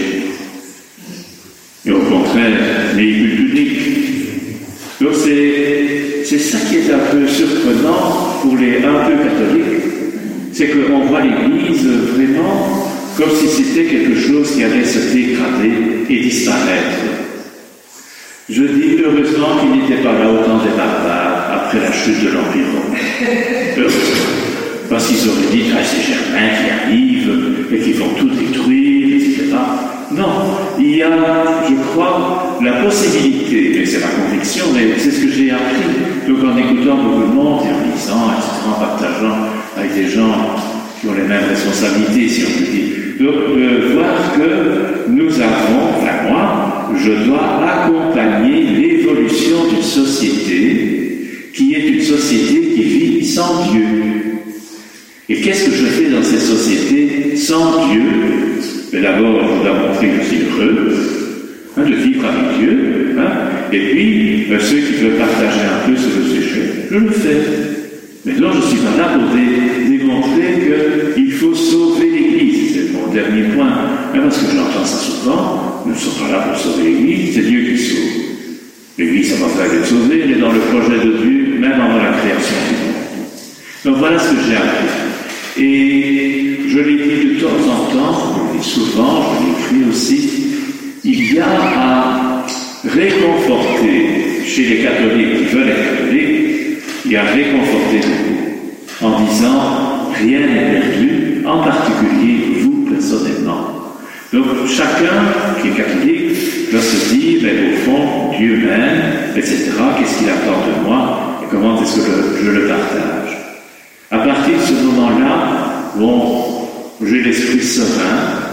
Et 1.85 1.91
au 1.91 1.99
contraire, 1.99 2.95
véhicule 2.95 3.35
public. 3.35 3.79
Donc 5.01 5.11
c'est 5.15 5.82
ça 6.39 6.57
qui 6.69 6.77
est 6.77 6.93
un 6.93 7.11
peu 7.11 7.27
surprenant 7.27 8.39
pour 8.41 8.55
les 8.57 8.77
un 8.77 9.05
peu 9.05 9.13
catholiques, 9.13 9.83
c'est 10.51 10.67
qu'on 10.67 11.05
voit 11.05 11.21
l'Église 11.21 11.85
vraiment 12.15 12.89
comme 13.17 13.29
si 13.31 13.47
c'était 13.47 13.85
quelque 13.85 14.15
chose 14.15 14.51
qui 14.55 14.63
allait 14.63 14.85
se 14.85 15.13
dégrader 15.13 15.71
et 16.09 16.19
disparaître. 16.19 16.97
Je 18.49 18.63
dis 18.63 18.97
heureusement 19.03 19.57
qu'il 19.59 19.81
n'était 19.81 20.03
pas 20.03 20.13
là 20.13 20.31
au 20.31 20.43
temps 20.43 20.63
des 20.63 20.75
barbares, 20.75 21.51
après 21.53 21.79
la 21.79 21.91
chute 21.91 22.23
de 22.23 22.29
l'Empire 22.29 22.65
romain. 22.73 22.97
Parce 24.89 25.07
qu'ils 25.07 25.29
auraient 25.29 25.51
dit, 25.51 25.63
ah, 25.73 25.83
c'est 25.83 26.01
Germain 26.01 26.49
qui 26.59 26.69
arrive 26.69 27.67
et 27.71 27.79
qui 27.79 27.93
vont 27.93 28.09
tout 28.17 28.29
détruire, 28.29 29.15
etc. 29.15 29.55
Non, 30.11 30.57
il 30.77 30.97
y 30.97 31.01
a, 31.01 31.09
je 31.67 31.73
crois, 31.91 32.59
la 32.63 32.73
possibilité, 32.83 33.75
mais 33.79 33.85
c'est 33.85 33.99
ma 33.99 34.07
conviction, 34.07 34.65
mais 34.73 34.99
c'est 34.99 35.11
ce 35.11 35.25
que 35.25 35.31
j'ai 35.31 35.51
appris, 35.51 36.27
donc 36.27 36.43
en 36.43 36.57
écoutant 36.57 36.97
beaucoup 37.03 37.29
de 37.29 37.33
monde 37.33 37.61
et 37.65 37.73
en 37.73 37.93
lisant, 37.93 38.31
etc., 38.31 38.51
en 38.67 38.79
partageant 38.79 39.37
avec 39.75 39.95
des 39.95 40.07
gens 40.09 40.55
qui 40.99 41.07
ont 41.07 41.13
les 41.13 41.27
mêmes 41.27 41.49
responsabilités, 41.49 42.29
si 42.29 42.43
on 42.43 42.59
peut 42.59 42.71
dire, 42.71 42.93
Donc, 43.19 43.57
euh, 43.57 43.93
voir 43.95 44.33
que 44.33 45.09
nous 45.11 45.33
avons, 45.39 45.97
enfin 45.97 46.29
moi, 46.29 46.89
je 46.95 47.25
dois 47.25 47.61
accompagner 47.67 48.63
l'évolution 48.63 49.67
d'une 49.69 49.81
société 49.81 51.49
qui 51.53 51.75
est 51.75 51.87
une 51.87 52.01
société 52.01 52.73
qui 52.73 52.83
vit 52.83 53.25
sans 53.25 53.71
Dieu. 53.71 54.12
Et 55.29 55.35
qu'est-ce 55.35 55.65
que 55.69 55.71
je 55.71 55.85
fais 55.85 56.09
dans 56.09 56.21
cette 56.21 56.41
société 56.41 57.35
sans 57.37 57.87
Dieu? 57.87 58.01
Mais 58.91 59.01
D'abord, 59.01 59.41
je 59.41 59.63
dois 59.63 59.87
montrer 59.87 60.07
que 60.07 60.25
suis 60.25 60.41
heureux 60.41 60.97
hein, 61.77 61.89
de 61.89 61.95
vivre 61.95 62.25
avec 62.25 62.59
Dieu. 62.59 63.15
Hein, 63.17 63.31
et 63.71 63.79
puis, 63.79 64.45
euh, 64.51 64.59
ceux 64.59 64.77
qui 64.77 64.93
veulent 65.01 65.17
partager 65.17 65.61
un 65.61 65.89
peu 65.89 65.95
ce 65.95 66.07
que 66.07 66.23
je 66.27 66.93
je 66.93 66.97
le 66.97 67.09
fais. 67.09 67.41
Mais 68.25 68.33
non, 68.33 68.51
je 68.51 68.57
ne 68.57 68.63
suis 68.63 68.77
pas 68.77 68.97
là 68.97 69.17
pour 69.17 69.35
démontrer 69.35 71.13
qu'il 71.15 71.31
faut 71.31 71.55
sauver 71.55 72.09
l'Église. 72.09 72.73
C'est 72.75 72.93
mon 72.93 73.11
dernier 73.11 73.43
point. 73.55 73.71
parce 74.13 74.37
que 74.37 74.45
j'entends 74.55 74.85
ça 74.85 74.97
souvent. 74.97 75.83
Nous 75.85 75.93
ne 75.93 75.97
sommes 75.97 76.27
pas 76.27 76.33
là 76.33 76.39
pour 76.49 76.57
sauver 76.57 76.83
l'Église, 76.83 77.35
c'est 77.35 77.41
Dieu 77.41 77.61
qui 77.71 77.77
sauve. 77.77 77.99
L'Église, 78.97 79.33
ça 79.33 79.43
va 79.43 79.49
faire 79.49 79.73
être 79.73 79.87
sauvée, 79.87 80.21
elle 80.23 80.31
est 80.31 80.41
dans 80.41 80.51
le 80.51 80.59
projet 80.59 80.99
de 81.03 81.17
Dieu, 81.17 81.59
même 81.59 81.73
avant 81.73 81.97
la 81.97 82.11
création 82.11 82.55
du 82.69 82.75
monde. 82.75 82.93
Donc 83.85 83.97
voilà 83.97 84.19
ce 84.19 84.29
que 84.29 84.37
j'ai 84.47 84.55
appris. 84.55 85.02
Et 85.57 86.59
je 86.67 86.79
l'ai 86.79 86.95
dit 86.95 87.35
de 87.35 87.39
temps 87.41 87.47
en 87.47 87.93
temps, 87.93 88.51
et 88.57 88.63
souvent, 88.63 89.21
je 89.35 89.75
l'écris 89.75 89.89
aussi, 89.89 90.29
il 91.03 91.33
y 91.33 91.39
a 91.39 91.45
à 91.45 92.45
réconforter 92.85 94.45
chez 94.45 94.63
les 94.63 94.83
catholiques 94.83 95.37
qui 95.37 95.55
veulent 95.55 95.69
être 95.69 95.97
catholiques, 95.97 96.79
il 97.05 97.11
y 97.11 97.15
a 97.15 97.21
à 97.21 97.31
réconforter 97.33 97.99
en 99.01 99.21
disant 99.25 100.11
rien 100.19 100.39
n'est 100.39 100.79
perdu, 100.79 101.43
en 101.45 101.63
particulier 101.63 102.61
vous 102.61 102.87
personnellement. 102.89 103.73
Donc 104.31 104.45
chacun 104.67 105.61
qui 105.61 105.67
est 105.67 105.71
catholique 105.71 106.71
doit 106.71 106.81
se 106.81 107.13
dire, 107.13 107.41
mais 107.43 107.73
au 107.73 107.77
fond, 107.85 108.31
Dieu 108.37 108.57
m'aime, 108.57 109.35
etc. 109.35 109.71
Qu'est-ce 109.99 110.17
qu'il 110.17 110.29
attend 110.29 110.65
de 110.65 110.87
moi 110.87 111.39
et 111.43 111.45
comment 111.51 111.81
est-ce 111.81 111.97
que 111.97 112.43
je, 112.43 112.49
le 112.49 112.67
partage 112.67 113.22
À 114.13 114.19
partir 114.19 114.53
de 114.53 114.63
ce 114.63 114.73
moment-là, 114.73 115.91
bon, 115.95 116.45
j'ai 117.03 117.23
l'esprit 117.23 117.63
serein, 117.63 118.43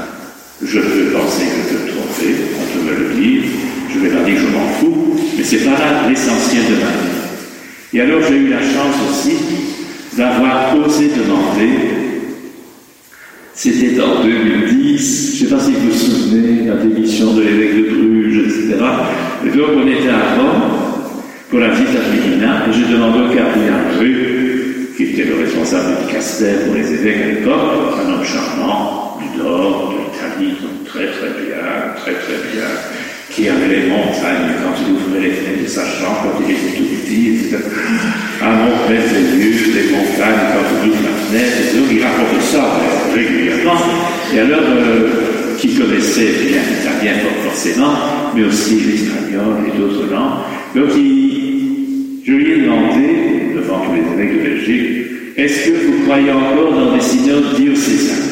je 0.64 0.80
peux 0.80 1.10
penser 1.12 1.44
que 1.44 1.68
je 1.70 1.76
peux 1.76 1.92
tromper, 1.92 2.34
on 2.56 2.78
peut 2.78 2.90
me 2.90 3.08
le 3.08 3.14
dire, 3.14 3.42
je 3.92 3.98
vais 3.98 4.08
pas 4.08 4.24
dire 4.24 4.36
que 4.36 4.40
je 4.40 4.46
m'en 4.46 4.68
fous, 4.80 5.16
mais 5.36 5.44
c'est 5.44 5.58
pas 5.58 5.72
là 5.72 6.08
l'essentiel 6.08 6.62
de 6.64 6.76
ma 6.76 6.90
vie. 6.90 7.92
Et 7.92 8.00
alors 8.00 8.22
j'ai 8.26 8.36
eu 8.36 8.48
la 8.48 8.60
chance 8.60 8.96
aussi 9.10 9.36
d'avoir 10.16 10.74
osé 10.78 11.08
demander 11.08 11.90
c'était 13.52 14.00
en 14.00 14.24
2010, 14.24 15.36
je 15.36 15.44
ne 15.44 15.50
sais 15.50 15.54
pas 15.54 15.62
si 15.62 15.72
vous 15.72 15.90
vous 15.90 15.92
souvenez, 15.92 16.64
la 16.66 16.76
démission 16.76 17.34
de 17.34 17.42
l'évêque 17.42 17.76
de 17.76 17.90
Bruges, 17.90 18.38
etc. 18.46 18.76
Et 19.44 19.50
donc 19.50 19.68
on 19.76 19.86
était 19.86 20.08
à 20.08 20.40
Rome 20.40 20.62
pour 21.50 21.58
la 21.58 21.68
visite 21.68 21.88
à 21.88 22.68
et 22.70 22.72
j'ai 22.72 22.94
demandé 22.94 23.18
au 23.18 23.34
cardinal 23.36 23.98
Rue, 23.98 24.29
était 25.20 25.30
le 25.30 25.42
responsable 25.42 26.06
du 26.06 26.12
Castel 26.12 26.66
pour 26.66 26.74
les 26.74 26.92
évêques 26.92 27.22
à 27.22 27.26
l'époque, 27.26 27.94
un 28.04 28.12
homme 28.12 28.24
charmant, 28.24 29.18
du 29.20 29.38
Nord, 29.38 29.92
de 29.92 29.98
l'Italie, 29.98 30.56
très 30.86 31.06
très 31.06 31.30
bien, 31.42 31.94
très 31.96 32.12
très 32.12 32.38
bien, 32.52 32.68
qui 33.30 33.48
avait 33.48 33.68
les 33.68 33.86
montagnes 33.88 34.54
quand 34.62 34.74
il 34.80 34.94
ouvrait 34.94 35.28
les 35.28 35.34
fenêtres 35.34 35.62
de 35.62 35.68
sa 35.68 35.84
chambre, 35.84 36.32
quand 36.32 36.44
il 36.46 36.54
était 36.54 36.76
tout 36.76 36.84
petit, 36.84 37.28
etc. 37.28 37.58
Ah 38.42 38.52
mon 38.52 38.88
père, 38.88 39.02
les 39.12 39.90
montagnes 39.92 40.46
quand 40.54 40.84
il 40.84 40.90
ouvre 40.90 41.02
la 41.04 41.16
fenêtre, 41.26 41.56
et 41.60 41.78
donc 41.78 41.88
il 41.90 42.02
racontait 42.02 42.44
ça 42.44 42.64
régulièrement. 43.14 43.80
Et 44.34 44.40
alors, 44.40 44.60
euh, 44.60 45.56
qui 45.58 45.74
connaissait 45.74 46.32
bien 46.46 46.60
l'italien 46.62 47.18
forcément, 47.44 47.94
mais 48.34 48.44
aussi 48.44 48.80
l'espagnol 48.80 49.56
et 49.66 49.78
d'autres 49.78 50.10
langues. 50.10 50.40
Donc 50.74 50.90
je 52.24 52.32
lui 52.32 52.52
ai 52.52 52.69
tous 53.78 53.92
les 53.94 54.24
évêques 54.24 54.38
de 54.38 54.48
Belgique, 54.48 55.06
est-ce 55.36 55.70
que 55.70 55.86
vous 55.86 56.04
croyez 56.04 56.32
encore 56.32 56.72
dans 56.72 56.94
des 56.94 57.00
synodes 57.00 57.54
diocésains? 57.56 58.26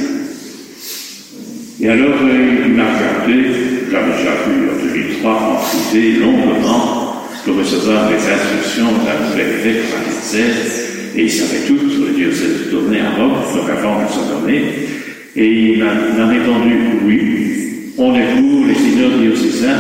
Et 1.81 1.89
alors, 1.89 2.17
euh, 2.23 2.67
il 2.67 2.73
m'a 2.75 2.85
regardé, 2.85 3.51
j'avais 3.91 4.13
déjà 4.13 4.35
vu 4.47 4.69
en 4.69 4.95
2003 4.95 5.33
en 5.33 5.57
privé 5.57 6.19
longuement 6.19 7.25
pour 7.45 7.57
recevoir 7.57 8.09
des 8.09 8.17
instructions 8.17 8.93
d'un 9.05 9.39
évêque 9.39 9.85
et 11.17 11.23
il 11.23 11.31
savait 11.31 11.67
tout 11.67 11.91
sur 11.91 12.05
le 12.05 12.13
diocèse 12.13 12.71
de 12.71 12.77
à 12.77 13.11
Rome, 13.17 13.33
donc 13.55 13.71
avant 13.71 14.03
de 14.03 14.09
se 14.09 14.33
nommer. 14.33 14.63
Et 15.35 15.73
il 15.73 15.79
m'a 15.79 16.27
répondu 16.27 16.77
oui, 17.05 17.93
on 17.97 18.15
est 18.15 18.35
pour 18.37 18.67
les 18.67 18.75
synodes 18.75 19.21
diocésains 19.21 19.79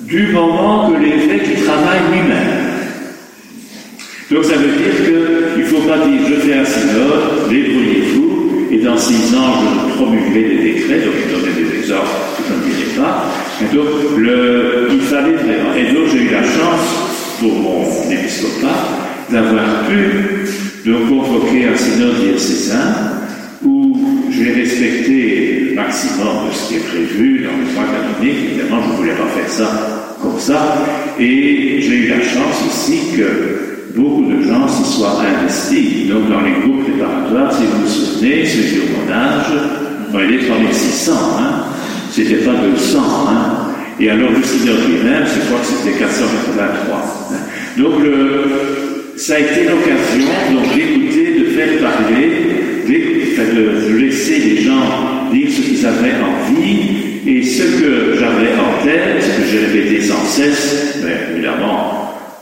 du 0.00 0.28
moment 0.28 0.90
que 0.90 1.02
l'évêque 1.02 1.64
travaille 1.64 2.00
lui-même. 2.12 2.57
Donc 4.30 4.44
ça 4.44 4.56
veut 4.56 4.76
dire 4.76 5.54
qu'il 5.54 5.62
ne 5.62 5.68
faut 5.68 5.88
pas 5.88 5.98
dire 6.06 6.20
je 6.28 6.34
fais 6.34 6.54
un 6.54 6.64
synode, 6.64 7.48
débrouillez-vous, 7.48 8.68
et 8.70 8.78
dans 8.78 8.96
six 8.98 9.34
ans 9.34 9.62
je 9.88 9.94
promulguerai 9.94 10.42
des 10.42 10.72
décrets, 10.72 11.00
donc 11.00 11.14
je 11.26 11.34
donnais 11.34 11.52
des 11.52 11.78
exemples 11.78 12.28
je 12.48 12.54
ne 12.54 12.74
dirai 12.74 12.96
pas. 12.96 13.24
Et 13.60 13.74
donc, 13.74 13.86
le, 14.16 14.88
il 14.92 15.00
fallait 15.00 15.32
vraiment. 15.32 15.74
Et 15.74 15.92
donc, 15.92 16.08
j'ai 16.12 16.24
eu 16.24 16.30
la 16.30 16.42
chance, 16.42 17.38
pour 17.40 17.52
mon 17.54 18.10
épiscopat, 18.10 18.88
d'avoir 19.30 19.86
pu 19.86 20.90
donc 20.90 21.08
convoquer 21.08 21.66
un 21.66 21.76
synode 21.76 22.20
diocésain 22.22 22.94
où 23.64 23.96
j'ai 24.30 24.52
respecté 24.52 25.66
le 25.70 25.74
maximum 25.74 26.48
de 26.48 26.54
ce 26.54 26.68
qui 26.68 26.74
est 26.76 26.88
prévu 26.88 27.44
dans 27.44 27.56
le 27.58 27.72
droit 27.72 27.84
canonique. 27.84 28.38
Évidemment, 28.50 28.82
je 28.84 28.92
ne 28.92 28.96
voulais 28.96 29.12
pas 29.12 29.26
faire 29.26 29.48
ça 29.48 30.16
comme 30.22 30.38
ça. 30.38 30.84
Et 31.18 31.80
j'ai 31.80 31.96
eu 31.96 32.08
la 32.08 32.20
chance 32.20 32.62
aussi 32.66 33.16
que 33.16 33.67
beaucoup 33.98 34.24
de 34.30 34.42
gens 34.42 34.66
s'y 34.68 34.96
soient 34.96 35.20
investis. 35.20 36.08
Donc, 36.08 36.30
dans 36.30 36.40
les 36.40 36.52
groupes 36.60 36.84
préparatoires, 36.84 37.52
si 37.52 37.64
vous 37.64 37.82
vous 37.82 37.88
souvenez, 37.88 38.44
mon 38.96 39.12
âge, 39.12 39.52
on 40.14 40.18
est 40.20 40.46
3600, 40.46 41.12
hein, 41.38 41.64
c'était 42.10 42.44
pas 42.44 42.54
200. 42.54 42.98
Hein. 43.28 43.68
Et 44.00 44.10
alors 44.10 44.30
le 44.30 44.42
synode 44.42 44.78
lui-même, 44.88 45.24
je 45.26 45.46
crois 45.46 45.58
que 45.58 45.66
c'était 45.66 45.98
483. 45.98 47.30
Donc 47.78 47.94
ça 49.16 49.34
a 49.34 49.38
été 49.40 49.64
l'occasion 49.64 50.28
d'écouter, 50.74 51.40
de 51.40 51.44
faire 51.46 51.78
parler, 51.80 52.30
de, 52.86 53.98
laisser 53.98 54.38
les 54.38 54.62
gens 54.62 55.30
dire 55.32 55.48
ce 55.50 55.60
qu'ils 55.62 55.84
avaient 55.84 56.14
envie 56.22 57.26
et 57.26 57.42
ce 57.42 57.62
que 57.62 58.14
j'avais 58.18 58.54
en 58.54 58.84
tête, 58.84 59.20
ce 59.20 59.40
que 59.40 59.48
j'ai 59.50 59.66
répété 59.66 60.02
sans 60.02 60.24
cesse, 60.24 61.00
mais 61.02 61.34
évidemment, 61.34 61.97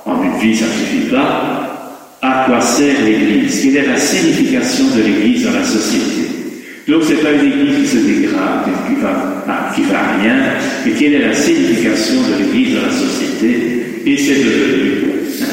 en 0.07 0.23
une 0.23 0.39
vie 0.39 0.57
ça 0.57 0.65
ne 0.65 0.71
suffit 0.71 1.11
pas, 1.11 1.97
à 2.23 2.45
quoi 2.47 2.61
sert 2.61 3.03
l'Église? 3.05 3.63
Quelle 3.63 3.77
est 3.77 3.87
la 3.87 3.99
signification 3.99 4.85
de 4.97 5.03
l'Église 5.03 5.45
dans 5.45 5.53
la 5.53 5.65
société? 5.65 6.27
Donc 6.89 7.03
c'est 7.05 7.17
pas 7.17 7.33
une 7.33 7.47
église 7.47 7.81
qui 7.81 7.97
se 7.97 7.97
dégrade, 7.97 8.65
qui 8.87 8.95
va, 9.03 9.45
ah, 9.49 9.73
qui 9.75 9.83
va 9.83 9.99
à 9.99 10.17
rien, 10.19 10.37
mais 10.85 10.93
quelle 10.93 11.15
est 11.15 11.27
la 11.27 11.35
signification 11.35 12.15
de 12.23 12.39
l'église 12.39 12.77
dans 12.77 12.83
la 12.83 12.93
société? 12.93 14.03
Et 14.07 14.17
c'est 14.17 14.37
devenu 14.37 15.05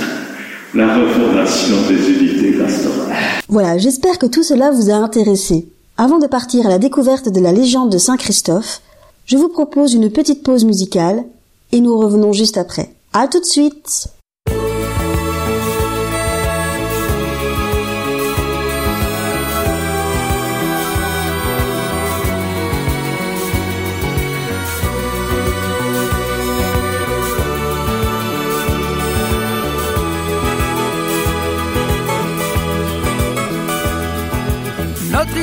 la 0.75 0.95
refondation 0.95 1.75
des 1.89 2.07
unités 2.11 2.51
pastorales. 2.51 3.17
Voilà, 3.49 3.79
j'espère 3.79 4.19
que 4.19 4.27
tout 4.27 4.43
cela 4.43 4.69
vous 4.69 4.91
a 4.91 4.95
intéressé. 4.95 5.67
Avant 5.97 6.19
de 6.19 6.27
partir 6.27 6.67
à 6.67 6.69
la 6.69 6.77
découverte 6.77 7.29
de 7.29 7.39
la 7.39 7.51
légende 7.51 7.91
de 7.91 7.97
Saint 7.97 8.17
Christophe, 8.17 8.81
je 9.25 9.37
vous 9.37 9.49
propose 9.49 9.95
une 9.95 10.11
petite 10.11 10.43
pause 10.43 10.65
musicale 10.65 11.23
et 11.71 11.79
nous 11.79 11.97
revenons 11.97 12.33
juste 12.33 12.57
après. 12.57 12.89
À 13.11 13.27
tout 13.27 13.39
de 13.39 13.45
suite! 13.45 14.12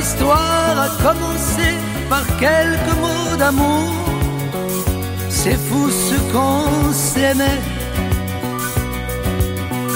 L'histoire 0.01 0.75
a 0.87 0.89
commencé 1.05 1.67
par 2.09 2.25
quelques 2.45 2.95
mots 3.03 3.35
d'amour. 3.41 3.93
C'est 5.29 5.59
fou 5.67 5.83
ce 6.07 6.17
qu'on 6.31 6.91
s'aimait. 6.91 7.61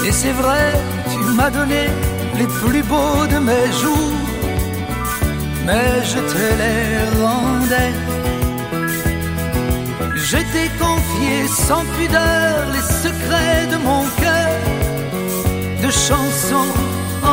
Et 0.06 0.12
c'est 0.20 0.36
vrai, 0.42 0.66
tu 1.12 1.18
m'as 1.36 1.50
donné 1.58 1.82
les 2.38 2.48
plus 2.60 2.84
beaux 2.92 3.24
de 3.34 3.38
mes 3.48 3.68
jours. 3.82 4.22
Mais 5.66 5.90
je 6.12 6.20
te 6.32 6.44
les 6.62 6.86
rendais. 7.24 7.94
Je 10.30 10.38
t'ai 10.52 10.68
confié 10.84 11.34
sans 11.66 11.84
pudeur 11.96 12.52
les 12.74 12.86
secrets 13.04 13.66
de 13.72 13.78
mon 13.88 14.02
cœur, 14.22 14.54
de 15.84 15.90
chanson 16.06 16.66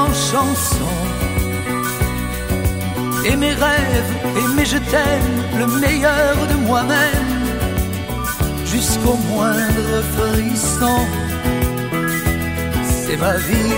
en 0.01 0.07
chanson 0.31 0.92
et 3.25 3.35
mes 3.35 3.53
rêves, 3.53 4.13
et 4.37 4.47
mes 4.55 4.65
je 4.65 4.77
t'aime, 4.77 5.37
le 5.59 5.67
meilleur 5.79 6.35
de 6.51 6.55
moi-même, 6.67 7.29
jusqu'au 8.65 9.17
moindre 9.29 9.95
frisson. 10.15 10.99
C'est 12.83 13.17
ma 13.17 13.35
vie, 13.37 13.75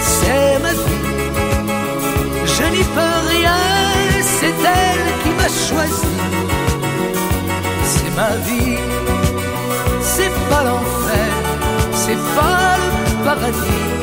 c'est 0.00 0.58
ma 0.62 0.72
vie, 0.72 1.10
je 2.54 2.64
n'y 2.74 2.84
peux 2.94 3.16
rien, 3.34 3.60
c'est 4.38 4.56
elle 4.78 5.04
qui 5.22 5.30
m'a 5.38 5.50
choisi. 5.66 6.14
C'est 7.90 8.12
ma 8.16 8.32
vie, 8.46 8.78
c'est 10.02 10.32
pas 10.48 10.62
l'enfer, 10.64 11.30
c'est 11.92 12.22
pas 12.36 12.76
le 12.84 13.24
paradis. 13.24 14.00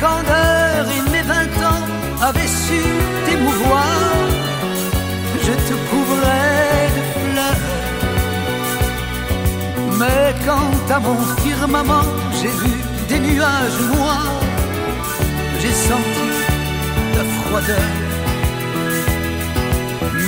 Candeur 0.00 0.86
et 0.96 1.10
mes 1.10 1.22
vingt 1.22 1.56
ans 1.70 1.82
avaient 2.28 2.52
su 2.64 2.80
t'émouvoir. 3.26 3.98
Je 5.46 5.52
te 5.68 5.74
couvrais 5.90 6.88
de 6.96 7.02
fleurs. 7.14 7.66
Mais 10.00 10.34
quand 10.46 10.94
à 10.94 10.98
mon 11.00 11.18
firmament 11.42 12.08
j'ai 12.38 12.52
vu 12.62 12.74
des 13.08 13.20
nuages 13.20 13.80
noirs, 13.94 14.40
j'ai 15.60 15.76
senti 15.88 16.28
ta 17.14 17.24
froideur. 17.36 17.92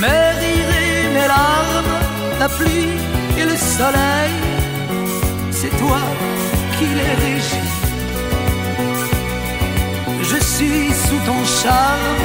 Mes 0.03 0.25
rires 0.41 0.75
et 0.85 1.09
mes 1.15 1.29
larmes, 1.35 1.95
la 2.39 2.49
pluie 2.49 2.95
et 3.39 3.45
le 3.45 3.57
soleil, 3.57 4.33
c'est 5.51 5.75
toi 5.83 6.01
qui 6.79 6.87
les 6.87 7.15
régis. 7.27 7.88
Je 10.41 10.45
suis 10.45 10.93
sous 10.93 11.21
ton 11.27 11.45
charme, 11.45 12.17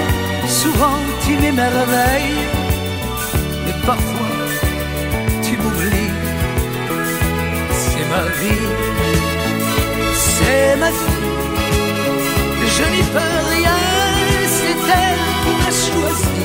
souvent 0.47 0.99
tu 1.25 1.31
m'émerveilles, 1.35 2.45
mais 3.65 3.73
parfois 3.87 4.37
tu 5.41 5.57
m'oublies. 5.57 6.13
C'est 7.81 8.05
ma 8.13 8.23
vie, 8.39 8.67
c'est 10.13 10.75
ma 10.75 10.91
vie, 10.91 11.23
je 12.77 12.85
n'y 12.93 13.03
peux 13.13 13.35
rien, 13.55 13.79
c'est 14.57 14.79
elle 15.01 15.25
qui 15.43 15.53
m'a 15.61 15.71
choisi. 15.85 16.41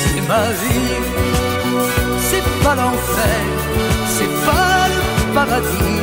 C'est 0.00 0.22
ma 0.32 0.46
vie, 0.62 0.96
c'est 2.28 2.46
pas 2.64 2.74
l'enfer, 2.74 3.40
c'est 4.14 4.34
pas 4.46 4.88
le 4.94 5.34
paradis. 5.34 6.01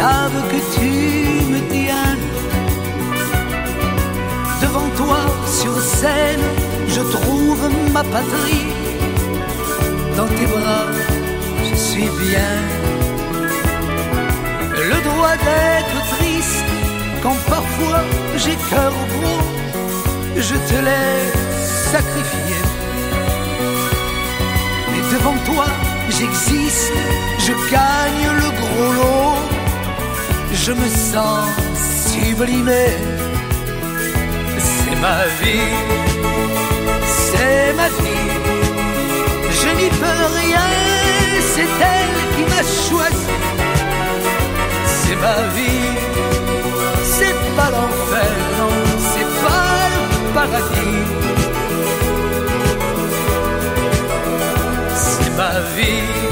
Savent 0.00 0.42
que 0.52 0.60
tu 0.76 0.90
me 1.52 1.60
tiens. 1.74 2.14
Devant 4.62 4.90
toi 5.00 5.20
sur 5.58 5.74
scène, 5.98 6.46
je 6.94 7.02
trouve 7.16 7.62
ma 7.96 8.04
patrie. 8.14 8.68
Dans 10.16 10.30
tes 10.36 10.48
bras, 10.54 10.86
je 11.68 11.76
suis 11.88 12.10
bien. 12.24 12.54
Le 14.90 14.98
droit 15.08 15.36
d'être 15.46 15.98
triste 16.14 16.70
quand 17.22 17.38
parfois 17.54 18.02
j'ai 18.42 18.56
cœur 18.70 18.94
gros, 19.14 19.44
je 20.48 20.56
te 20.68 20.76
l'ai 20.86 21.16
sacrifié. 21.92 22.58
Et 24.96 25.02
devant 25.14 25.38
toi, 25.50 25.66
j'existe, 26.16 26.98
je 27.46 27.52
gagne 27.76 28.26
le 28.42 28.48
gros 28.60 28.92
lot, 28.98 29.59
je 30.70 30.74
me 30.74 30.88
sens 30.88 31.48
sublimé. 32.12 32.86
C'est 34.68 34.96
ma 35.06 35.20
vie, 35.40 35.72
c'est 37.18 37.72
ma 37.80 37.88
vie, 38.02 38.30
je 39.60 39.68
n'y 39.78 39.88
peux 40.00 40.20
rien, 40.40 40.68
c'est 41.52 41.72
elle 41.94 42.16
qui 42.34 42.42
m'a 42.52 42.62
choisi. 42.86 43.30
C'est 44.94 45.18
ma 45.26 45.38
vie, 45.56 45.88
c'est 47.14 47.36
pas 47.56 47.70
l'enfer, 47.74 48.32
non, 48.58 48.74
c'est 49.10 49.30
pas 49.44 49.74
le 50.12 50.18
paradis. 50.36 51.02
C'est 55.04 55.30
ma 55.40 55.54
vie, 55.74 56.29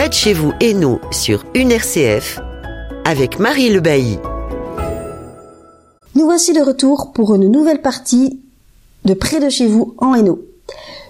Près 0.00 0.08
de 0.08 0.14
chez 0.14 0.32
vous, 0.32 0.54
Hainaut, 0.62 0.98
sur 1.10 1.44
une 1.54 1.70
RCF, 1.70 2.40
avec 3.04 3.38
Marie 3.38 3.68
Le 3.68 3.80
Bailly. 3.80 4.18
Nous 6.14 6.24
voici 6.24 6.54
de 6.54 6.62
retour 6.62 7.12
pour 7.12 7.34
une 7.34 7.52
nouvelle 7.52 7.82
partie 7.82 8.40
de 9.04 9.12
Près 9.12 9.40
de 9.40 9.50
chez 9.50 9.66
vous 9.66 9.94
en 9.98 10.14
Hainaut. 10.14 10.40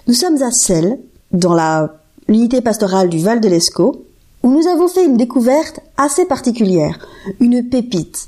Nous 0.07 0.13
sommes 0.13 0.43
à 0.43 0.51
Celles, 0.51 0.99
dans 1.31 1.87
l'unité 2.27 2.59
pastorale 2.59 3.07
du 3.07 3.19
Val 3.19 3.39
de 3.39 3.47
l'Escaut, 3.47 4.03
où 4.43 4.51
nous 4.51 4.67
avons 4.67 4.89
fait 4.89 5.05
une 5.05 5.15
découverte 5.15 5.79
assez 5.95 6.25
particulière, 6.25 6.99
une 7.39 7.69
pépite, 7.69 8.27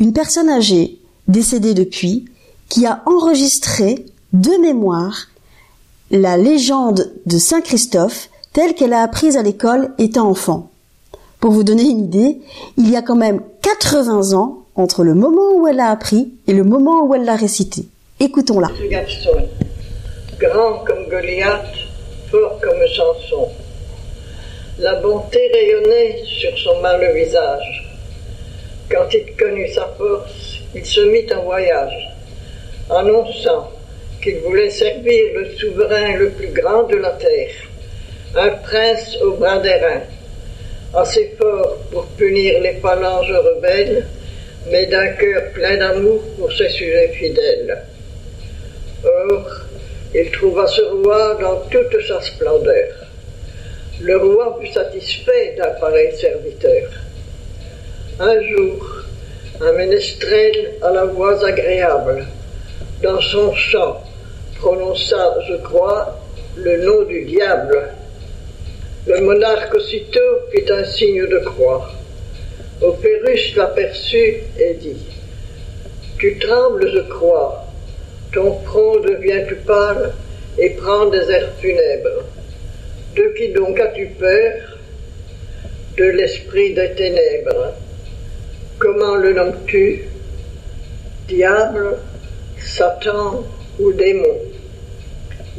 une 0.00 0.12
personne 0.12 0.50
âgée, 0.50 0.98
décédée 1.28 1.74
depuis, 1.74 2.24
qui 2.68 2.86
a 2.86 3.04
enregistré 3.06 4.04
de 4.32 4.60
mémoire 4.60 5.28
la 6.10 6.36
légende 6.36 7.12
de 7.24 7.38
Saint 7.38 7.60
Christophe 7.60 8.30
telle 8.52 8.74
qu'elle 8.74 8.92
a 8.92 9.02
apprise 9.02 9.36
à 9.36 9.42
l'école 9.42 9.90
étant 9.98 10.28
enfant. 10.28 10.70
Pour 11.40 11.52
vous 11.52 11.64
donner 11.64 11.84
une 11.84 12.04
idée, 12.04 12.38
il 12.76 12.90
y 12.90 12.96
a 12.96 13.02
quand 13.02 13.16
même 13.16 13.40
80 13.62 14.32
ans 14.32 14.64
entre 14.74 15.04
le 15.04 15.14
moment 15.14 15.56
où 15.56 15.66
elle 15.66 15.76
l'a 15.76 15.90
appris 15.90 16.34
et 16.46 16.52
le 16.52 16.64
moment 16.64 17.04
où 17.04 17.14
elle 17.14 17.24
l'a 17.24 17.36
récité. 17.36 17.86
Écoutons-la. 18.20 18.68
Grand 20.38 20.78
comme 20.84 21.08
Goliath, 21.08 21.74
fort 22.30 22.58
comme 22.60 22.86
Samson. 22.96 23.48
La 24.78 25.00
bonté 25.00 25.38
rayonnait 25.52 26.22
sur 26.24 26.56
son 26.58 26.80
mâle 26.80 27.12
visage. 27.14 27.92
Quand 28.90 29.06
il 29.12 29.36
connut 29.36 29.68
sa 29.68 29.86
force, 29.98 30.60
il 30.74 30.84
se 30.84 31.00
mit 31.00 31.32
en 31.34 31.42
voyage, 31.44 32.08
annonçant 32.90 33.70
qu'il 34.22 34.38
voulait 34.40 34.70
servir 34.70 35.22
le 35.34 35.50
souverain 35.56 36.16
le 36.16 36.30
plus 36.30 36.48
grand 36.48 36.84
de 36.84 36.96
la 36.96 37.10
terre, 37.10 37.50
un 38.34 38.48
prince 38.50 39.16
au 39.22 39.32
bras 39.32 39.58
d'airain, 39.58 40.00
assez 40.94 41.34
fort 41.38 41.78
pour 41.90 42.06
punir 42.16 42.60
les 42.60 42.74
phalanges 42.74 43.32
rebelles, 43.32 44.06
mais 44.70 44.86
d'un 44.86 45.08
cœur 45.08 45.42
plein 45.52 45.76
d'amour 45.76 46.20
pour 46.38 46.52
ses 46.52 46.68
sujets 46.70 47.08
fidèles. 47.08 47.82
Or, 49.04 49.46
il 50.14 50.30
trouva 50.30 50.66
ce 50.66 50.82
roi 50.82 51.38
dans 51.40 51.56
toute 51.70 52.00
sa 52.06 52.20
splendeur. 52.20 52.88
Le 54.00 54.16
roi 54.16 54.58
fut 54.60 54.72
satisfait 54.72 55.54
d'un 55.56 55.70
pareil 55.80 56.14
serviteur. 56.16 56.90
Un 58.20 58.40
jour, 58.42 59.02
un 59.60 59.72
ménestrel 59.72 60.74
à 60.82 60.90
la 60.90 61.04
voix 61.04 61.44
agréable, 61.44 62.26
dans 63.02 63.20
son 63.20 63.54
chant, 63.54 64.02
prononça, 64.58 65.36
je 65.48 65.56
crois, 65.56 66.18
le 66.56 66.84
nom 66.84 67.02
du 67.02 67.24
diable. 67.24 67.94
Le 69.04 69.20
monarque 69.20 69.74
aussitôt 69.74 70.46
fit 70.52 70.70
un 70.70 70.84
signe 70.84 71.26
de 71.26 71.38
croix. 71.38 71.90
Opérus 72.80 73.56
l'aperçut 73.56 74.36
et 74.56 74.74
dit 74.74 75.04
Tu 76.20 76.38
trembles, 76.38 76.88
je 76.88 77.00
crois, 77.00 77.66
ton 78.32 78.60
front 78.60 79.00
devient 79.00 79.44
tout 79.48 79.56
pâle 79.66 80.12
et 80.56 80.70
prend 80.70 81.06
des 81.06 81.28
airs 81.32 81.52
funèbres. 81.60 82.26
De 83.16 83.34
qui 83.36 83.48
donc 83.48 83.80
as-tu 83.80 84.06
peur? 84.06 84.78
De 85.96 86.04
l'esprit 86.04 86.72
des 86.72 86.92
ténèbres. 86.92 87.74
Comment 88.78 89.16
le 89.16 89.32
nommes-tu? 89.32 90.04
Diable, 91.26 91.98
Satan 92.56 93.44
ou 93.80 93.92
démon? 93.92 94.38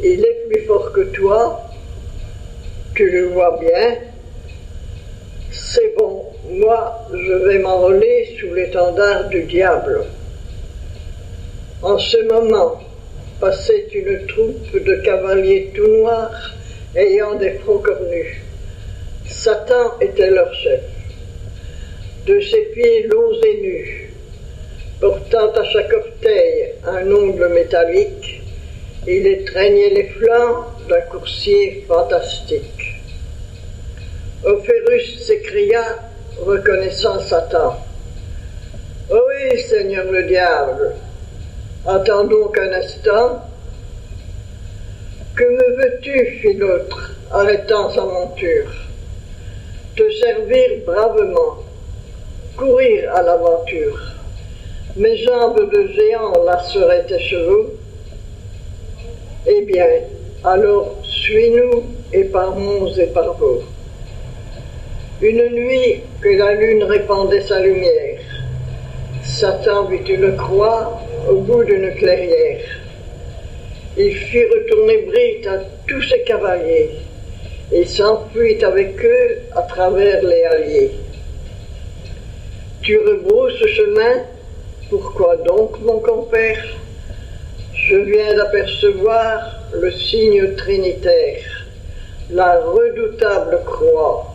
Il 0.01 0.21
est 0.21 0.47
plus 0.49 0.65
fort 0.65 0.93
que 0.93 1.01
toi, 1.01 1.72
tu 2.95 3.09
le 3.09 3.25
vois 3.27 3.59
bien. 3.59 3.97
C'est 5.51 5.95
bon, 5.97 6.25
moi 6.49 7.07
je 7.11 7.33
vais 7.47 7.59
m'enrôler 7.59 8.35
sous 8.39 8.53
l'étendard 8.53 9.29
du 9.29 9.43
diable. 9.43 10.05
En 11.81 11.97
ce 11.97 12.17
moment, 12.31 12.79
passait 13.39 13.87
une 13.93 14.25
troupe 14.27 14.83
de 14.83 14.95
cavaliers 15.03 15.71
tout 15.75 15.87
noirs 15.87 16.53
ayant 16.95 17.35
des 17.35 17.51
fronts 17.59 17.79
cornus. 17.79 18.37
Satan 19.27 19.99
était 19.99 20.29
leur 20.29 20.53
chef. 20.53 20.81
De 22.25 22.39
ses 22.39 22.61
pieds 22.73 23.03
longs 23.07 23.41
et 23.45 23.61
nus, 23.61 24.13
portant 25.01 25.51
à 25.51 25.63
chaque 25.65 25.91
orteil 25.91 26.69
un 26.85 27.11
ongle 27.11 27.49
métallique, 27.49 28.32
il 29.07 29.27
étreignait 29.27 29.89
les 29.89 30.03
flancs 30.05 30.65
d'un 30.87 31.01
coursier 31.01 31.85
fantastique. 31.87 33.01
Ophérus 34.45 35.25
s'écria, 35.25 35.83
reconnaissant 36.39 37.19
Satan. 37.19 37.77
Oui, 39.09 39.59
Seigneur 39.69 40.11
le 40.11 40.23
diable, 40.23 40.95
attends 41.85 42.25
donc 42.25 42.57
un 42.57 42.71
instant. 42.73 43.41
Que 45.35 45.43
me 45.43 45.75
veux-tu, 45.77 46.39
fit 46.41 46.53
l'autre, 46.53 47.15
arrêtant 47.31 47.89
sa 47.91 48.01
monture? 48.01 48.71
Te 49.95 50.03
servir 50.11 50.85
bravement, 50.85 51.63
courir 52.55 53.13
à 53.15 53.21
l'aventure. 53.21 53.99
Mes 54.95 55.17
jambes 55.17 55.69
de 55.71 55.87
géant 55.87 56.33
lasseraient 56.45 57.05
tes 57.05 57.19
chevaux. 57.19 57.73
Eh 59.45 59.61
bien, 59.65 59.85
alors 60.45 60.95
suis-nous 61.03 61.83
et 62.13 62.23
par 62.23 62.55
monts 62.55 62.87
et 62.95 63.07
par. 63.07 63.35
Une 65.21 65.49
nuit 65.49 66.01
que 66.21 66.29
la 66.29 66.53
lune 66.53 66.83
répandait 66.83 67.41
sa 67.41 67.59
lumière, 67.59 68.19
Satan 69.21 69.85
vit 69.85 70.13
une 70.13 70.37
croix 70.37 70.97
au 71.29 71.35
bout 71.35 71.63
d'une 71.65 71.93
clairière. 71.95 72.61
Il 73.97 74.15
fit 74.15 74.45
retourner 74.45 74.97
Brite 74.99 75.47
à 75.47 75.59
tous 75.87 76.01
ses 76.03 76.21
cavaliers 76.23 76.91
et 77.71 77.85
s'enfuit 77.85 78.63
avec 78.63 79.03
eux 79.03 79.39
à 79.57 79.63
travers 79.63 80.23
les 80.23 80.43
alliés. 80.43 80.91
Tu 82.81 82.97
rebrousses 82.97 83.65
chemin, 83.67 84.23
pourquoi 84.89 85.35
donc, 85.37 85.81
mon 85.81 85.99
compère? 85.99 86.63
Je 87.89 87.97
viens 87.97 88.33
d'apercevoir 88.35 89.59
le 89.73 89.91
signe 89.91 90.55
trinitaire, 90.55 91.65
la 92.29 92.61
redoutable 92.61 93.59
croix, 93.65 94.33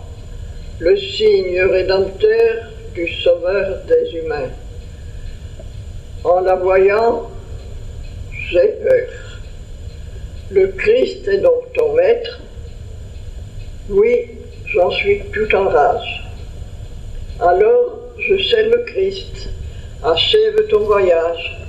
le 0.80 0.94
signe 0.96 1.62
rédempteur 1.62 2.66
du 2.94 3.08
Sauveur 3.08 3.78
des 3.86 4.18
humains. 4.18 4.50
En 6.24 6.40
la 6.40 6.56
voyant, 6.56 7.30
j'ai 8.50 8.68
peur. 8.82 9.40
Le 10.50 10.66
Christ 10.68 11.26
est 11.28 11.38
donc 11.38 11.72
ton 11.74 11.94
maître 11.94 12.40
Oui, 13.88 14.30
j'en 14.66 14.90
suis 14.90 15.22
tout 15.32 15.54
en 15.54 15.68
rage. 15.68 16.30
Alors, 17.40 17.98
je 18.18 18.42
sais 18.42 18.64
le 18.64 18.84
Christ, 18.84 19.48
achève 20.04 20.68
ton 20.68 20.80
voyage. 20.80 21.67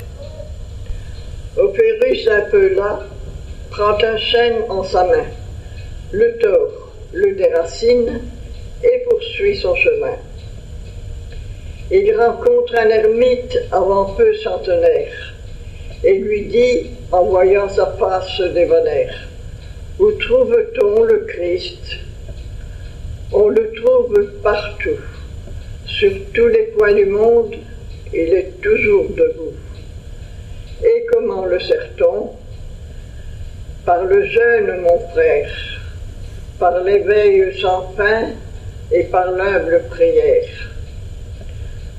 Opérus 1.60 2.26
un 2.30 2.50
peu 2.50 2.74
là, 2.74 3.02
prend 3.70 3.98
un 4.02 4.18
chêne 4.18 4.64
en 4.70 4.82
sa 4.82 5.04
main, 5.04 5.26
le 6.14 6.38
tord, 6.38 6.94
le 7.12 7.34
déracine 7.34 8.22
et 8.82 9.04
poursuit 9.10 9.58
son 9.58 9.76
chemin. 9.76 10.16
Il 11.92 12.16
rencontre 12.16 12.76
un 12.76 12.88
ermite 12.88 13.60
avant 13.74 14.06
peu 14.14 14.34
centenaire 14.38 15.34
et 16.06 16.20
lui 16.20 16.46
dit, 16.46 16.92
en 17.12 17.26
voyant 17.26 17.68
sa 17.68 17.88
face 17.88 18.40
débonnaire, 18.54 19.28
Où 20.00 20.14
trouve-t-on 20.14 21.04
le 21.04 21.26
Christ? 21.28 21.98
On 23.34 23.50
le 23.50 23.74
trouve 23.74 24.32
partout, 24.42 25.02
sur 25.86 26.12
tous 26.34 26.48
les 26.48 26.72
points 26.78 26.94
du 26.94 27.06
monde, 27.06 27.54
il 28.14 28.34
est 28.34 28.62
toujours 28.62 29.10
debout. 29.10 29.56
Et 30.84 31.06
comment 31.12 31.46
le 31.46 31.60
sert-on 31.60 32.32
Par 33.86 34.06
le 34.06 34.26
jeûne, 34.26 34.82
mon 34.82 35.00
frère, 35.10 35.50
par 36.58 36.84
l'éveil 36.84 37.60
sans 37.60 37.92
fin 37.98 38.30
et 38.92 39.04
par 39.04 39.32
l'humble 39.32 39.84
prière. 39.90 40.46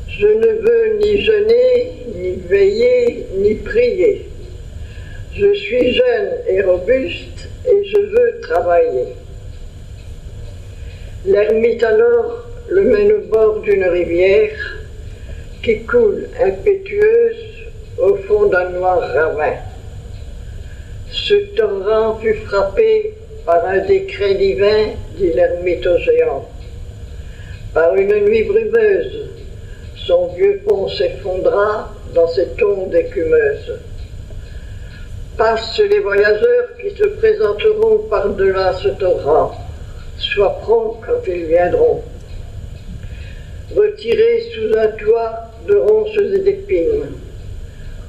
Je 0.09 0.27
ne 0.27 0.47
veux 0.47 0.99
ni 0.99 1.23
jeûner, 1.23 1.93
ni 2.15 2.31
veiller, 2.49 3.27
ni 3.37 3.55
prier. 3.55 4.29
Je 5.35 5.55
suis 5.55 5.93
jeune 5.93 6.31
et 6.49 6.63
robuste 6.63 7.49
et 7.67 7.85
je 7.85 7.99
veux 7.99 8.41
travailler. 8.41 9.15
L'ermite 11.27 11.83
alors 11.83 12.47
le 12.71 12.83
mène 12.83 13.13
au 13.13 13.21
bord 13.29 13.61
d'une 13.61 13.85
rivière 13.85 14.81
qui 15.63 15.83
coule 15.83 16.29
impétueuse 16.43 17.70
au 18.03 18.17
fond 18.17 18.47
d'un 18.47 18.71
noir 18.71 19.01
ravin. 19.01 19.55
Ce 21.11 21.35
torrent 21.57 22.19
fut 22.19 22.35
frappé 22.47 23.15
par 23.45 23.65
un 23.67 23.79
décret 23.79 24.35
divin, 24.35 24.91
dit 25.17 25.33
l'ermite 25.33 25.89
géant. 25.99 26.49
Par 27.75 27.95
une 27.95 28.15
nuit 28.25 28.45
brumeuse, 28.45 29.29
son 29.97 30.29
vieux 30.35 30.61
pont 30.67 30.89
s'effondra 30.89 31.93
dans 32.15 32.29
cette 32.29 32.63
onde 32.63 32.95
écumeuse. 32.95 33.79
Passent 35.37 35.81
les 35.81 36.01
voyageurs 36.01 36.69
qui 36.81 36.97
se 36.97 37.07
présenteront 37.07 37.99
par-delà 38.11 38.73
ce 38.75 38.89
torrent. 38.89 39.53
Sois 40.19 40.59
prompt 40.63 41.01
quand 41.07 41.27
ils 41.27 41.47
viendront. 41.47 42.03
Retirés 43.75 44.45
sous 44.53 44.77
un 44.77 44.89
toit 44.89 45.51
de 45.67 45.77
ronces 45.77 46.17
et 46.19 46.39
d'épines, 46.41 47.07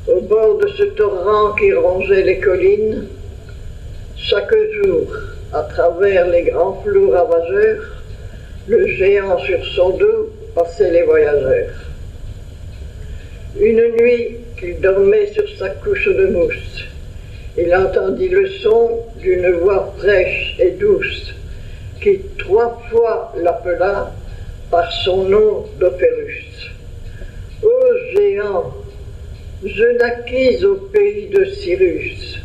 au 0.08 0.22
bord 0.22 0.58
de 0.58 0.68
ce 0.70 0.84
torrent 0.84 1.54
qui 1.54 1.74
rongeait 1.74 2.24
les 2.24 2.40
collines, 2.40 3.08
chaque 4.18 4.54
jour, 4.84 5.08
à 5.54 5.64
travers 5.64 6.28
les 6.28 6.44
grands 6.44 6.82
flots 6.84 7.12
ravageurs, 7.12 8.04
le 8.68 8.88
géant 8.88 9.38
sur 9.40 9.64
son 9.76 9.98
dos 9.98 10.30
passait 10.56 10.92
les 10.92 11.04
voyageurs. 11.04 11.74
Une 13.60 13.92
nuit 13.98 14.38
qu'il 14.60 14.80
dormait 14.80 15.32
sur 15.34 15.48
sa 15.58 15.70
couche 15.70 16.08
de 16.08 16.28
mousse, 16.28 16.84
il 17.58 17.76
entendit 17.76 18.30
le 18.30 18.48
son 18.50 19.00
d'une 19.20 19.52
voix 19.52 19.94
fraîche 19.98 20.56
et 20.60 20.72
douce 20.72 21.34
qui 22.02 22.20
trois 22.38 22.82
fois 22.90 23.34
l'appela 23.38 24.12
par 24.72 24.92
son 25.04 25.26
nom 25.26 25.66
d'Opérus. 25.80 26.72
Ô 27.62 27.70
géant, 28.14 28.74
je 29.64 29.84
naquis 30.00 30.66
au 30.66 30.76
pays 30.92 31.28
de 31.28 31.46
Cyrus. 31.46 32.40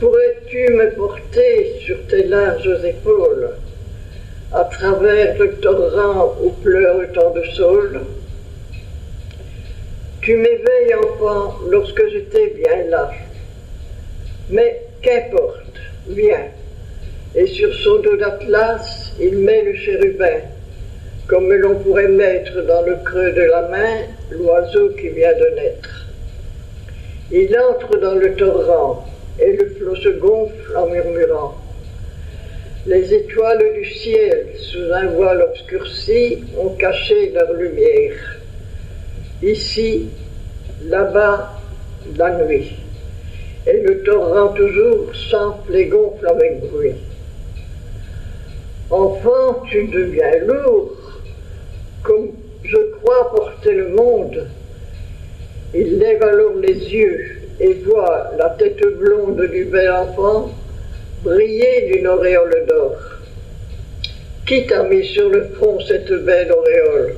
Pourrais-tu 0.00 0.72
me 0.72 0.90
porter 0.92 1.74
sur 1.84 2.06
tes 2.06 2.24
larges 2.24 2.82
épaules 2.82 3.50
à 4.52 4.64
travers 4.64 5.36
le 5.38 5.52
torrent 5.56 6.34
où 6.42 6.50
pleure 6.50 7.12
tant 7.12 7.30
de 7.34 7.42
saules? 7.54 8.00
Tu 10.22 10.36
m'éveilles 10.36 10.94
enfant 10.94 11.58
lorsque 11.68 12.08
j'étais 12.10 12.54
bien 12.56 12.84
là. 12.88 13.10
Mais 14.48 14.84
qu'importe, 15.02 15.76
viens. 16.08 16.46
Et 17.34 17.46
sur 17.48 17.74
son 17.74 17.98
dos 17.98 18.16
d'Atlas, 18.16 19.12
il 19.20 19.36
met 19.38 19.62
le 19.62 19.74
chérubin, 19.74 20.40
comme 21.26 21.52
l'on 21.52 21.80
pourrait 21.80 22.08
mettre 22.08 22.62
dans 22.62 22.86
le 22.86 22.96
creux 23.04 23.32
de 23.32 23.42
la 23.42 23.68
main 23.68 23.96
l'oiseau 24.30 24.88
qui 24.98 25.08
vient 25.08 25.34
de 25.34 25.54
naître. 25.54 25.97
Il 27.30 27.54
entre 27.58 27.98
dans 27.98 28.14
le 28.14 28.34
torrent, 28.36 29.04
et 29.38 29.52
le 29.52 29.68
flot 29.70 29.96
se 29.96 30.08
gonfle 30.08 30.76
en 30.76 30.86
murmurant. 30.86 31.54
Les 32.86 33.12
étoiles 33.12 33.74
du 33.74 33.84
ciel, 33.84 34.46
sous 34.56 34.92
un 34.92 35.08
voile 35.08 35.42
obscurci, 35.42 36.44
ont 36.56 36.70
caché 36.70 37.32
leur 37.34 37.52
lumière. 37.52 38.14
Ici, 39.42 40.08
là-bas, 40.84 41.52
la 42.16 42.44
nuit. 42.44 42.72
Et 43.66 43.80
le 43.82 44.02
torrent 44.04 44.54
toujours 44.54 45.14
s'enfle 45.30 45.76
et 45.76 45.86
gonfle 45.86 46.26
avec 46.26 46.60
bruit. 46.70 46.94
Enfant, 48.90 49.62
tu 49.70 49.86
deviens 49.88 50.38
lourd, 50.46 50.96
comme 52.02 52.30
je 52.64 52.78
crois 52.98 53.30
pour 53.30 53.52
c'est 53.62 53.74
le 53.74 53.88
monde. 53.90 54.48
Il 55.74 55.98
lève 55.98 56.22
alors 56.22 56.54
les 56.56 56.74
yeux 56.74 57.36
et 57.60 57.74
voit 57.84 58.30
la 58.38 58.50
tête 58.50 58.80
blonde 58.98 59.46
du 59.50 59.64
bel 59.64 59.90
enfant 59.90 60.50
briller 61.22 61.90
d'une 61.92 62.06
auréole 62.06 62.64
d'or. 62.66 62.96
Qui 64.46 64.66
t'a 64.66 64.84
mis 64.84 65.04
sur 65.04 65.28
le 65.28 65.44
front 65.54 65.78
cette 65.80 66.12
belle 66.24 66.52
auréole 66.52 67.16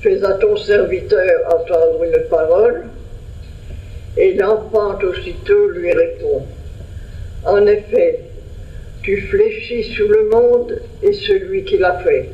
Fais 0.00 0.22
à 0.22 0.34
ton 0.34 0.56
serviteur 0.56 1.28
entendre 1.48 2.04
une 2.04 2.22
parole 2.30 2.84
Et 4.16 4.34
l'enfant 4.34 4.96
aussitôt 5.02 5.68
lui 5.70 5.92
répond 5.92 6.44
En 7.44 7.66
effet, 7.66 8.20
tu 9.02 9.20
fléchis 9.22 9.94
sous 9.94 10.06
le 10.06 10.28
monde 10.28 10.80
et 11.02 11.12
celui 11.12 11.64
qui 11.64 11.78
l'a 11.78 11.98
fait. 12.04 12.28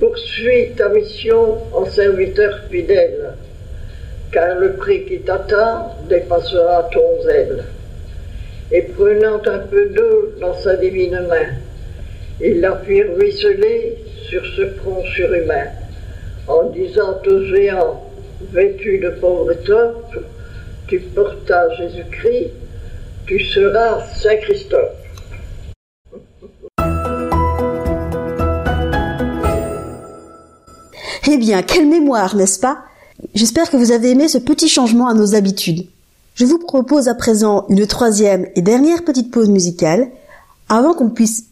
Poursuis 0.00 0.70
ta 0.76 0.88
mission 0.88 1.58
en 1.74 1.84
serviteur 1.86 2.60
fidèle, 2.70 3.34
car 4.32 4.58
le 4.58 4.74
prix 4.74 5.04
qui 5.04 5.20
t'attend 5.20 5.94
dépassera 6.08 6.88
ton 6.92 7.22
zèle. 7.24 7.64
Et 8.72 8.82
prenant 8.82 9.40
un 9.46 9.58
peu 9.58 9.86
d'eau 9.90 10.32
dans 10.40 10.54
sa 10.54 10.76
divine 10.76 11.26
main, 11.28 11.54
il 12.40 12.60
la 12.60 12.76
fit 12.78 13.02
ruisseler 13.02 13.98
sur 14.28 14.44
ce 14.56 14.68
front 14.70 15.04
surhumain, 15.14 15.68
en 16.48 16.64
disant 16.70 17.20
au 17.26 17.44
géant, 17.44 18.02
vêtu 18.52 18.98
de 18.98 19.10
pauvre 19.10 19.52
étoffe, 19.52 20.18
tu 20.88 21.00
portas 21.00 21.70
Jésus-Christ, 21.76 22.50
tu 23.26 23.40
seras 23.40 24.00
Saint 24.16 24.36
Christophe. 24.36 25.06
Eh 31.28 31.38
bien, 31.38 31.62
quelle 31.62 31.86
mémoire, 31.86 32.36
n'est-ce 32.36 32.60
pas? 32.60 32.78
J'espère 33.34 33.70
que 33.70 33.76
vous 33.76 33.92
avez 33.92 34.10
aimé 34.10 34.28
ce 34.28 34.38
petit 34.38 34.68
changement 34.68 35.08
à 35.08 35.14
nos 35.14 35.34
habitudes. 35.34 35.86
Je 36.34 36.44
vous 36.44 36.58
propose 36.58 37.08
à 37.08 37.14
présent 37.14 37.64
une 37.68 37.86
troisième 37.86 38.46
et 38.54 38.62
dernière 38.62 39.04
petite 39.04 39.30
pause 39.30 39.48
musicale 39.48 40.10
avant 40.68 40.94
qu'on 40.94 41.10
puisse 41.10 41.44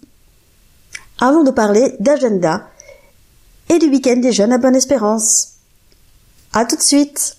avant 1.20 1.42
de 1.42 1.50
parler 1.50 1.94
d'agenda 2.00 2.68
et 3.70 3.78
du 3.78 3.86
week-end 3.86 4.16
des 4.16 4.32
jeunes 4.32 4.52
à 4.52 4.58
Bonne 4.58 4.76
Espérance. 4.76 5.54
À 6.52 6.64
tout 6.64 6.76
de 6.76 6.82
suite! 6.82 7.36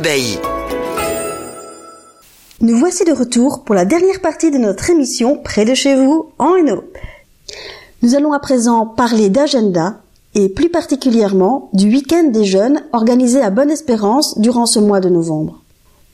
Bailly. 0.00 0.38
Nous 2.60 2.76
voici 2.76 3.04
de 3.04 3.12
retour 3.12 3.64
pour 3.64 3.74
la 3.74 3.84
dernière 3.84 4.20
partie 4.20 4.50
de 4.50 4.58
notre 4.58 4.90
émission 4.90 5.36
Près 5.36 5.64
de 5.64 5.74
chez 5.74 5.94
vous 5.94 6.30
en 6.38 6.56
Hainaut. 6.56 6.84
Nous 8.02 8.14
allons 8.14 8.32
à 8.32 8.38
présent 8.38 8.86
parler 8.86 9.28
d'agenda 9.28 10.00
et 10.34 10.48
plus 10.48 10.68
particulièrement 10.68 11.70
du 11.72 11.88
week-end 11.88 12.24
des 12.24 12.44
jeunes 12.44 12.82
organisé 12.92 13.42
à 13.42 13.50
Bonne 13.50 13.70
Espérance 13.70 14.38
durant 14.38 14.66
ce 14.66 14.78
mois 14.78 15.00
de 15.00 15.08
novembre. 15.08 15.60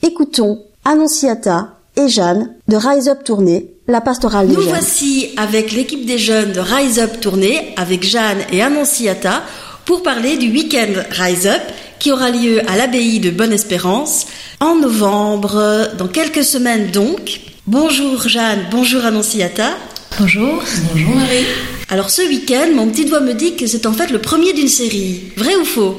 Écoutons 0.03 0.63
Annonciata 0.85 1.75
et 1.97 2.09
Jeanne 2.09 2.55
de 2.69 2.77
Rise 2.77 3.09
Up 3.09 3.25
Tournée, 3.25 3.73
la 3.89 4.01
pastorale 4.01 4.49
des 4.49 4.55
Nous 4.55 4.63
jeunes. 4.63 4.71
voici 4.71 5.31
avec 5.37 5.73
l'équipe 5.73 6.07
des 6.07 6.19
jeunes 6.19 6.53
de 6.53 6.61
Rise 6.61 6.99
Up 6.99 7.21
Tournée, 7.21 7.75
avec 7.77 8.05
Jeanne 8.05 8.39
et 8.53 8.63
Annonciata, 8.63 9.43
pour 9.85 10.03
parler 10.03 10.37
du 10.37 10.51
week-end 10.51 11.03
Rise 11.11 11.47
Up 11.47 11.63
qui 11.99 12.13
aura 12.13 12.31
lieu 12.31 12.61
à 12.69 12.77
l'abbaye 12.77 13.21
de 13.21 13.31
Bonne-Espérance 13.31 14.27
en 14.61 14.77
novembre, 14.77 15.91
dans 15.99 16.09
quelques 16.09 16.45
semaines 16.45 16.91
donc. 16.91 17.41
Bonjour 17.67 18.29
Jeanne, 18.29 18.67
bonjour 18.71 19.05
Annonciata. 19.05 19.77
Bonjour. 20.19 20.63
Bonjour 20.93 21.15
Marie. 21.15 21.45
Alors 21.89 22.11
ce 22.11 22.23
week-end, 22.23 22.69
mon 22.75 22.89
petit 22.89 23.05
doigt 23.05 23.21
me 23.21 23.35
dit 23.35 23.57
que 23.57 23.67
c'est 23.67 23.87
en 23.87 23.93
fait 23.93 24.11
le 24.11 24.19
premier 24.19 24.53
d'une 24.53 24.69
série. 24.69 25.33
Vrai 25.37 25.55
ou 25.57 25.65
faux? 25.65 25.97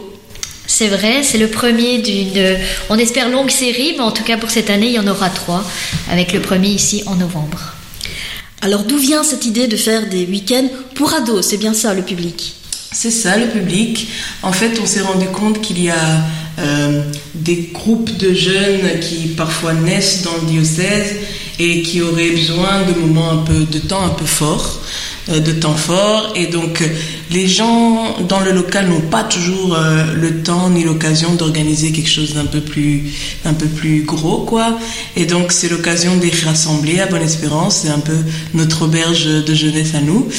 C'est 0.66 0.88
vrai, 0.88 1.24
c'est 1.24 1.38
le 1.38 1.48
premier 1.48 2.00
d'une, 2.00 2.58
on 2.90 2.98
espère 2.98 3.30
longue 3.30 3.50
série, 3.50 3.94
mais 3.94 4.04
en 4.04 4.12
tout 4.12 4.24
cas 4.24 4.38
pour 4.38 4.50
cette 4.50 4.70
année, 4.70 4.88
il 4.88 4.94
y 4.94 5.00
en 5.00 5.08
aura 5.08 5.30
trois, 5.30 5.64
avec 6.12 6.34
le 6.34 6.42
premier 6.42 6.70
ici 6.70 7.04
en 7.06 7.16
novembre. 7.16 7.74
Alors 8.62 8.84
d'où 8.84 8.98
vient 8.98 9.24
cette 9.24 9.46
idée 9.46 9.68
de 9.68 9.78
faire 9.78 10.10
des 10.10 10.26
week-ends 10.26 10.68
pour 10.96 11.14
ados? 11.14 11.46
C'est 11.46 11.58
bien 11.58 11.74
ça 11.74 11.94
le 11.94 12.02
public? 12.02 12.56
C'est 13.00 13.12
ça 13.12 13.38
le 13.38 13.46
public. 13.50 14.10
En 14.42 14.52
fait, 14.52 14.80
on 14.82 14.88
s'est 14.88 15.02
rendu 15.02 15.28
compte 15.28 15.62
qu'il 15.62 15.80
y 15.84 15.92
a 15.92 16.24
euh, 16.58 17.04
des 17.36 17.70
groupes 17.72 18.18
de 18.18 18.34
jeunes 18.34 19.00
qui 19.02 19.28
parfois 19.38 19.76
naissent 19.76 20.24
dans 20.24 20.34
le 20.42 20.48
diocèse 20.50 21.16
et 21.60 21.84
qui 21.84 22.02
auraient 22.02 22.32
besoin 22.32 22.82
de 22.88 23.00
moments 23.00 23.30
un 23.30 23.44
peu 23.44 23.66
de 23.66 23.78
temps 23.78 24.04
un 24.04 24.10
peu 24.10 24.26
forts. 24.26 24.82
Euh, 25.30 25.40
de 25.42 25.52
temps 25.52 25.76
fort. 25.76 26.32
Et 26.36 26.48
donc 26.48 26.82
euh, 26.82 26.88
les 27.32 27.48
gens 27.48 28.16
dans 28.30 28.40
le 28.40 28.54
local 28.54 28.88
n'ont 28.88 29.02
pas 29.02 29.24
toujours 29.26 29.76
euh, 29.76 30.14
le 30.14 30.42
temps 30.42 30.70
ni 30.70 30.86
l'occasion 30.86 31.34
d'organiser 31.36 31.92
quelque 31.92 32.10
chose 32.10 32.34
d'un 32.34 32.46
peu 32.46 32.62
plus 32.62 33.12
un 33.44 33.54
peu 33.54 33.66
plus 33.66 34.04
gros 34.04 34.46
quoi. 34.46 34.80
Et 35.18 35.26
donc 35.26 35.52
c'est 35.52 35.68
l'occasion 35.68 36.16
de 36.16 36.22
les 36.24 36.32
rassembler 36.46 37.02
à 37.02 37.08
Bonne 37.08 37.24
Espérance. 37.24 37.80
C'est 37.82 37.90
un 37.90 38.00
peu 38.00 38.18
notre 38.54 38.84
auberge 38.84 39.26
de 39.26 39.54
jeunesse 39.54 39.96
à 39.96 40.02
nous. 40.02 40.30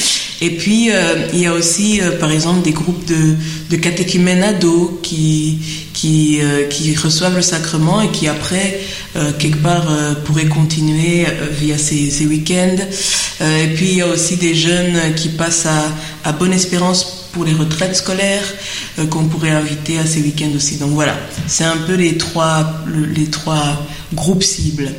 Et 0.41 0.51
puis 0.51 0.89
il 1.33 1.39
y 1.39 1.45
a 1.45 1.53
aussi 1.53 1.99
par 2.19 2.31
exemple 2.31 2.63
des 2.63 2.71
groupes 2.71 3.05
de, 3.05 3.35
de 3.69 3.75
catéchumènes 3.75 4.41
ados 4.41 4.91
qui 5.03 5.59
qui, 5.93 6.39
qui 6.69 6.95
reçoivent 6.95 7.35
le 7.35 7.41
sacrement 7.41 8.01
et 8.01 8.07
qui 8.07 8.29
après 8.29 8.79
quelque 9.37 9.57
part 9.57 9.85
pourraient 10.23 10.45
continuer 10.47 11.25
via 11.59 11.77
ces, 11.77 12.09
ces 12.09 12.25
week-ends. 12.25 12.77
Et 13.41 13.67
puis 13.75 13.87
il 13.89 13.97
y 13.97 14.01
a 14.01 14.07
aussi 14.07 14.37
des 14.37 14.55
jeunes 14.55 14.78
qui 15.15 15.29
passent 15.29 15.67
à, 16.23 16.31
Bonne 16.33 16.53
Espérance 16.53 17.27
pour 17.31 17.43
les 17.43 17.53
retraites 17.53 17.95
scolaires 17.95 18.45
euh, 18.97 19.05
qu'on 19.05 19.25
pourrait 19.25 19.51
inviter 19.51 19.99
à 19.99 20.05
ces 20.05 20.21
week-ends 20.21 20.51
aussi. 20.55 20.77
Donc 20.77 20.91
voilà, 20.91 21.15
c'est 21.47 21.63
un 21.63 21.77
peu 21.77 21.93
les 21.93 22.17
trois, 22.17 22.81
les 23.15 23.27
trois 23.27 23.85
groupes 24.13 24.43
cibles. 24.43 24.91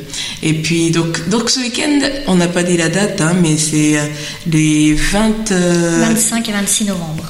Et 0.43 0.55
puis 0.55 0.91
donc, 0.91 1.29
donc 1.29 1.51
ce 1.51 1.61
week-end, 1.61 1.99
on 2.29 2.37
n'a 2.37 2.49
pas 2.49 2.63
dit 2.63 2.77
la 2.77 2.89
date, 2.89 3.21
hein, 3.21 3.35
mais 3.41 3.57
c'est 3.57 3.99
euh, 3.99 4.07
les 4.47 4.95
20, 4.95 5.51
25 5.51 6.49
et 6.49 6.53
26 6.53 6.85
novembre. 6.85 7.25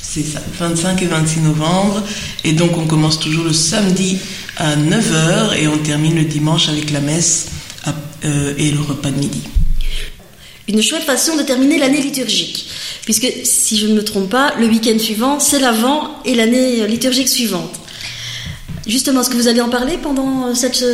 C'est 0.00 0.24
ça, 0.24 0.42
25 0.58 1.00
et 1.02 1.06
26 1.06 1.40
novembre. 1.40 2.02
Et 2.44 2.52
donc 2.52 2.76
on 2.76 2.86
commence 2.86 3.18
toujours 3.18 3.44
le 3.44 3.54
samedi 3.54 4.18
à 4.58 4.76
9h 4.76 5.56
et 5.58 5.68
on 5.68 5.78
termine 5.78 6.14
le 6.14 6.24
dimanche 6.24 6.68
avec 6.68 6.90
la 6.90 7.00
messe 7.00 7.46
euh, 8.24 8.54
et 8.58 8.70
le 8.70 8.80
repas 8.80 9.10
de 9.10 9.18
midi 9.18 9.42
une 10.68 10.82
chouette 10.82 11.02
façon 11.02 11.36
de 11.36 11.42
terminer 11.42 11.78
l'année 11.78 12.00
liturgique. 12.00 12.68
Puisque, 13.04 13.26
si 13.44 13.78
je 13.78 13.86
ne 13.86 13.94
me 13.94 14.04
trompe 14.04 14.30
pas, 14.30 14.54
le 14.58 14.66
week-end 14.66 14.98
suivant, 14.98 15.40
c'est 15.40 15.58
l'avant 15.58 16.22
et 16.24 16.34
l'année 16.34 16.86
liturgique 16.86 17.28
suivante. 17.28 17.74
Justement, 18.86 19.20
est-ce 19.20 19.30
que 19.30 19.36
vous 19.36 19.48
allez 19.48 19.60
en 19.60 19.68
parler 19.68 19.98
pendant 20.00 20.54
cette, 20.54 20.84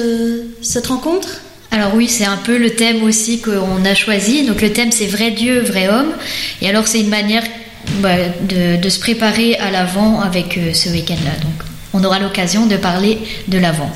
cette 0.62 0.87
rencontre? 0.87 1.41
Alors 1.71 1.95
oui, 1.95 2.09
c'est 2.09 2.25
un 2.25 2.37
peu 2.37 2.57
le 2.57 2.71
thème 2.71 3.03
aussi 3.03 3.41
qu'on 3.41 3.85
a 3.85 3.95
choisi. 3.95 4.45
Donc 4.45 4.62
le 4.62 4.73
thème 4.73 4.93
c'est 4.93 5.07
vrai 5.07 5.31
Dieu, 5.31 5.61
vrai 5.61 5.89
homme. 5.89 6.12
Et 6.62 6.69
alors 6.69 6.87
c'est 6.87 7.01
une 7.01 7.09
manière 7.09 7.45
bah, 8.01 8.16
de, 8.49 8.81
de, 8.81 8.89
se 8.89 8.99
préparer 8.99 9.57
à 9.57 9.71
l'avant 9.71 10.21
avec 10.21 10.57
euh, 10.57 10.73
ce 10.73 10.89
week-end-là. 10.89 11.33
Donc 11.43 11.69
on 11.93 12.05
aura 12.05 12.19
l'occasion 12.19 12.66
de 12.66 12.77
parler 12.77 13.19
de 13.49 13.59
l'avant. 13.59 13.91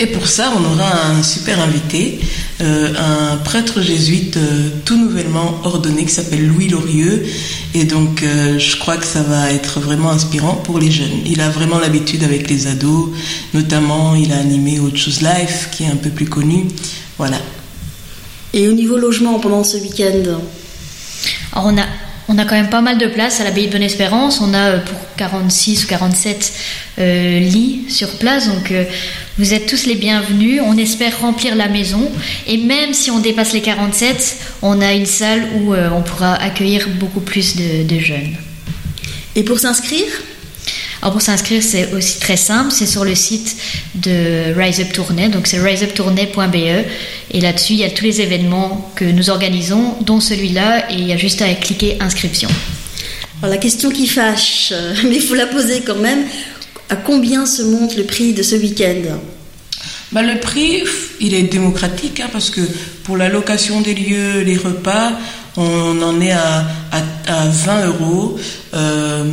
Et 0.00 0.06
pour 0.06 0.28
ça, 0.28 0.52
on 0.56 0.64
aura 0.64 1.06
un 1.06 1.24
super 1.24 1.60
invité, 1.60 2.20
euh, 2.60 2.92
un 2.96 3.36
prêtre 3.38 3.82
jésuite 3.82 4.36
euh, 4.36 4.68
tout 4.84 4.96
nouvellement 4.96 5.60
ordonné 5.64 6.04
qui 6.04 6.12
s'appelle 6.12 6.46
Louis 6.46 6.68
Lorieux. 6.68 7.26
Et 7.74 7.82
donc, 7.82 8.22
euh, 8.22 8.60
je 8.60 8.76
crois 8.76 8.96
que 8.96 9.06
ça 9.06 9.22
va 9.22 9.50
être 9.52 9.80
vraiment 9.80 10.10
inspirant 10.10 10.54
pour 10.54 10.78
les 10.78 10.92
jeunes. 10.92 11.22
Il 11.26 11.40
a 11.40 11.50
vraiment 11.50 11.80
l'habitude 11.80 12.22
avec 12.22 12.48
les 12.48 12.68
ados, 12.68 13.08
notamment 13.54 14.14
il 14.14 14.32
a 14.32 14.38
animé 14.38 14.78
Autre 14.78 14.98
Chose 14.98 15.20
Life, 15.20 15.68
qui 15.72 15.82
est 15.82 15.88
un 15.88 15.96
peu 15.96 16.10
plus 16.10 16.26
connu. 16.26 16.68
Voilà. 17.16 17.38
Et 18.52 18.68
au 18.68 18.72
niveau 18.72 18.98
logement 18.98 19.40
pendant 19.40 19.64
ce 19.64 19.78
week-end? 19.78 20.38
Alors, 21.52 21.66
on 21.66 21.76
a 21.76 21.86
on 22.28 22.38
a 22.38 22.44
quand 22.44 22.54
même 22.54 22.70
pas 22.70 22.82
mal 22.82 22.98
de 22.98 23.06
place 23.06 23.40
à 23.40 23.44
l'abbaye 23.44 23.66
de 23.66 23.72
Bonne-Espérance. 23.72 24.40
On 24.40 24.52
a 24.54 24.78
pour 24.78 24.98
46 25.16 25.84
ou 25.84 25.86
47 25.88 26.52
lits 26.98 27.86
sur 27.88 28.18
place. 28.18 28.48
Donc 28.48 28.72
vous 29.38 29.54
êtes 29.54 29.66
tous 29.66 29.86
les 29.86 29.94
bienvenus. 29.94 30.60
On 30.64 30.76
espère 30.76 31.20
remplir 31.20 31.54
la 31.54 31.68
maison. 31.68 32.10
Et 32.46 32.56
même 32.56 32.92
si 32.92 33.10
on 33.10 33.20
dépasse 33.20 33.52
les 33.52 33.60
47, 33.60 34.36
on 34.62 34.80
a 34.80 34.92
une 34.92 35.06
salle 35.06 35.48
où 35.60 35.74
euh, 35.74 35.90
on 35.90 36.02
pourra 36.02 36.34
accueillir 36.34 36.88
beaucoup 36.98 37.20
plus 37.20 37.56
de, 37.56 37.98
jeunes. 37.98 38.34
Et 39.36 39.44
pour 39.44 39.60
s'inscrire? 39.60 40.06
Alors 41.00 41.12
pour 41.12 41.22
s'inscrire, 41.22 41.62
c'est 41.62 41.92
aussi 41.92 42.18
très 42.18 42.36
simple, 42.36 42.72
c'est 42.72 42.86
sur 42.86 43.04
le 43.04 43.14
site 43.14 43.56
de 43.94 44.52
Rise 44.58 44.80
Up 44.80 44.92
Tournai, 44.92 45.28
donc 45.28 45.46
c'est 45.46 45.60
riseuptournai.be, 45.60 46.54
et 46.54 47.40
là-dessus 47.40 47.74
il 47.74 47.78
y 47.78 47.84
a 47.84 47.90
tous 47.90 48.04
les 48.04 48.20
événements 48.20 48.90
que 48.96 49.04
nous 49.04 49.30
organisons, 49.30 49.94
dont 50.00 50.18
celui-là, 50.18 50.90
et 50.90 50.94
il 50.94 51.06
y 51.06 51.12
a 51.12 51.16
juste 51.16 51.40
à 51.40 51.52
cliquer 51.54 51.98
inscription. 52.00 52.48
Alors 53.40 53.54
la 53.54 53.60
question 53.60 53.90
qui 53.90 54.08
fâche, 54.08 54.72
mais 55.04 55.16
il 55.16 55.22
faut 55.22 55.34
la 55.34 55.46
poser 55.46 55.82
quand 55.82 55.98
même, 55.98 56.24
à 56.90 56.96
combien 56.96 57.46
se 57.46 57.62
monte 57.62 57.96
le 57.96 58.04
prix 58.04 58.32
de 58.32 58.42
ce 58.42 58.56
week-end? 58.56 59.18
Bah, 60.10 60.22
Le 60.22 60.40
prix, 60.40 60.82
il 61.20 61.34
est 61.34 61.42
démocratique 61.42 62.20
hein, 62.20 62.28
parce 62.32 62.50
que 62.50 62.62
pour 63.04 63.16
la 63.16 63.28
location 63.28 63.80
des 63.82 63.94
lieux, 63.94 64.40
les 64.40 64.56
repas, 64.56 65.12
on 65.58 66.00
en 66.02 66.20
est 66.20 66.30
à, 66.30 66.64
à, 67.26 67.46
20 67.46 67.86
euros. 67.86 68.38
Euh, 68.74 69.24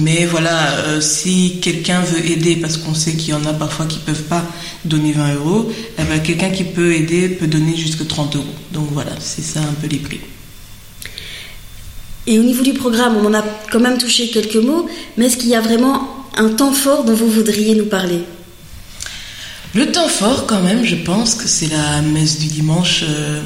mais 0.00 0.24
voilà, 0.24 0.72
euh, 0.72 1.00
si 1.00 1.58
quelqu'un 1.60 2.00
veut 2.00 2.24
aider, 2.30 2.56
parce 2.56 2.78
qu'on 2.78 2.94
sait 2.94 3.12
qu'il 3.12 3.30
y 3.30 3.34
en 3.34 3.44
a 3.44 3.52
parfois 3.52 3.86
qui 3.86 3.98
ne 3.98 4.02
peuvent 4.02 4.24
pas 4.24 4.42
donner 4.84 5.12
20 5.12 5.34
euros, 5.34 5.70
eh 5.98 6.02
ben, 6.04 6.20
quelqu'un 6.20 6.50
qui 6.50 6.64
peut 6.64 6.94
aider 6.94 7.28
peut 7.28 7.46
donner 7.46 7.76
jusque 7.76 8.06
30 8.06 8.36
euros. 8.36 8.44
Donc 8.72 8.88
voilà, 8.92 9.12
c'est 9.20 9.42
ça 9.44 9.60
un 9.60 9.74
peu 9.80 9.86
les 9.86 9.98
prix. 9.98 10.20
Et 12.26 12.38
au 12.38 12.42
niveau 12.42 12.62
du 12.62 12.72
programme, 12.72 13.16
on 13.16 13.26
en 13.26 13.34
a 13.34 13.44
quand 13.70 13.80
même 13.80 13.98
touché 13.98 14.30
quelques 14.30 14.56
mots, 14.56 14.88
mais 15.16 15.26
est-ce 15.26 15.36
qu'il 15.36 15.50
y 15.50 15.54
a 15.54 15.60
vraiment 15.60 16.26
un 16.36 16.48
temps 16.48 16.72
fort 16.72 17.04
dont 17.04 17.14
vous 17.14 17.30
voudriez 17.30 17.74
nous 17.74 17.86
parler? 17.86 18.22
Le 19.74 19.92
temps 19.92 20.08
fort, 20.08 20.46
quand 20.46 20.62
même, 20.62 20.84
je 20.84 20.96
pense 20.96 21.34
que 21.34 21.46
c'est 21.46 21.70
la 21.70 22.00
messe 22.00 22.38
du 22.38 22.46
dimanche 22.46 23.04
euh, 23.06 23.42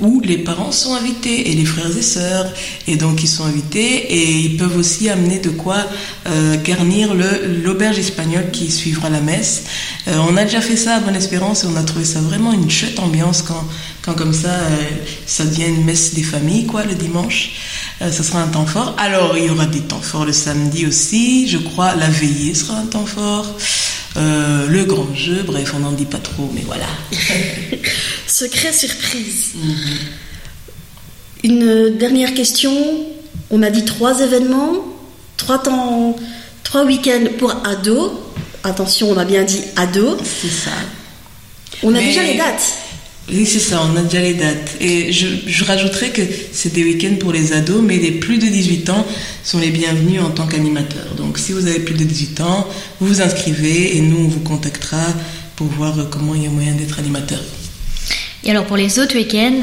où 0.00 0.20
les 0.20 0.38
parents 0.38 0.72
sont 0.72 0.94
invités 0.94 1.50
et 1.50 1.54
les 1.54 1.64
frères 1.64 1.96
et 1.96 2.02
sœurs, 2.02 2.46
et 2.86 2.96
donc 2.96 3.22
ils 3.22 3.28
sont 3.28 3.44
invités 3.44 4.12
et 4.12 4.40
ils 4.40 4.56
peuvent 4.56 4.76
aussi 4.76 5.08
amener 5.08 5.38
de 5.38 5.50
quoi 5.50 5.78
euh, 6.26 6.56
garnir 6.62 7.14
l'auberge 7.64 7.98
espagnole 7.98 8.50
qui 8.52 8.70
suivra 8.70 9.10
la 9.10 9.20
messe. 9.20 9.64
Euh, 10.08 10.16
on 10.28 10.36
a 10.36 10.44
déjà 10.44 10.60
fait 10.60 10.76
ça 10.76 10.96
à 10.96 11.00
Bonne 11.00 11.16
Espérance 11.16 11.64
et 11.64 11.66
on 11.66 11.76
a 11.76 11.82
trouvé 11.82 12.04
ça 12.04 12.20
vraiment 12.20 12.52
une 12.52 12.70
chouette 12.70 12.98
ambiance 12.98 13.42
quand, 13.42 13.64
quand 14.02 14.14
comme 14.14 14.32
ça 14.32 14.50
ça 15.26 15.44
devient 15.44 15.68
une 15.68 15.84
messe 15.84 16.14
des 16.14 16.22
familles 16.22 16.66
quoi 16.66 16.84
le 16.84 16.94
dimanche. 16.94 17.52
Euh, 18.00 18.12
ce 18.12 18.22
sera 18.22 18.42
un 18.42 18.48
temps 18.48 18.66
fort. 18.66 18.94
Alors, 18.98 19.36
il 19.36 19.44
y 19.44 19.50
aura 19.50 19.66
des 19.66 19.80
temps 19.80 20.00
forts 20.00 20.24
le 20.24 20.32
samedi 20.32 20.86
aussi, 20.86 21.48
je 21.48 21.58
crois. 21.58 21.94
La 21.96 22.08
veillée 22.08 22.54
sera 22.54 22.78
un 22.78 22.86
temps 22.86 23.06
fort. 23.06 23.46
Le 24.68 24.84
grand 24.84 25.14
jeu, 25.14 25.42
bref, 25.44 25.72
on 25.74 25.78
n'en 25.78 25.92
dit 25.92 26.04
pas 26.04 26.18
trop, 26.18 26.50
mais 26.54 26.60
voilà. 26.66 26.84
Secret 28.26 28.72
surprise. 28.72 29.52
Mhm. 29.54 29.74
Une 31.44 31.96
dernière 31.96 32.34
question. 32.34 32.72
On 33.50 33.62
a 33.62 33.70
dit 33.70 33.86
trois 33.86 34.20
événements, 34.20 34.84
trois 35.38 35.58
temps, 35.62 36.16
trois 36.64 36.84
week-ends 36.84 37.28
pour 37.38 37.54
ados. 37.66 38.12
Attention, 38.62 39.10
on 39.10 39.16
a 39.16 39.24
bien 39.24 39.42
dit 39.42 39.62
ados. 39.76 40.18
C'est 40.22 40.50
ça. 40.50 40.72
On 41.82 41.94
a 41.94 42.00
déjà 42.00 42.22
les 42.22 42.36
dates. 42.36 42.74
Oui, 43.30 43.44
c'est 43.44 43.58
ça, 43.58 43.82
on 43.84 43.96
a 43.96 44.02
déjà 44.02 44.22
les 44.22 44.34
dates. 44.34 44.76
Et 44.80 45.12
je, 45.12 45.26
je 45.46 45.64
rajouterais 45.64 46.10
que 46.10 46.22
c'est 46.52 46.72
des 46.72 46.82
week-ends 46.82 47.16
pour 47.20 47.32
les 47.32 47.52
ados, 47.52 47.82
mais 47.82 47.98
les 47.98 48.12
plus 48.12 48.38
de 48.38 48.46
18 48.46 48.88
ans 48.88 49.06
sont 49.44 49.58
les 49.58 49.70
bienvenus 49.70 50.22
en 50.22 50.30
tant 50.30 50.46
qu'animateurs. 50.46 51.14
Donc 51.16 51.38
si 51.38 51.52
vous 51.52 51.66
avez 51.66 51.80
plus 51.80 51.94
de 51.94 52.04
18 52.04 52.40
ans, 52.40 52.66
vous 53.00 53.08
vous 53.08 53.20
inscrivez 53.20 53.96
et 53.96 54.00
nous, 54.00 54.24
on 54.24 54.28
vous 54.28 54.40
contactera 54.40 55.12
pour 55.56 55.66
voir 55.66 55.94
comment 56.10 56.34
il 56.34 56.44
y 56.44 56.46
a 56.46 56.50
moyen 56.50 56.74
d'être 56.74 56.98
animateur. 56.98 57.40
Et 58.44 58.50
alors 58.50 58.64
pour 58.64 58.76
les 58.76 58.98
autres 58.98 59.14
week-ends, 59.14 59.60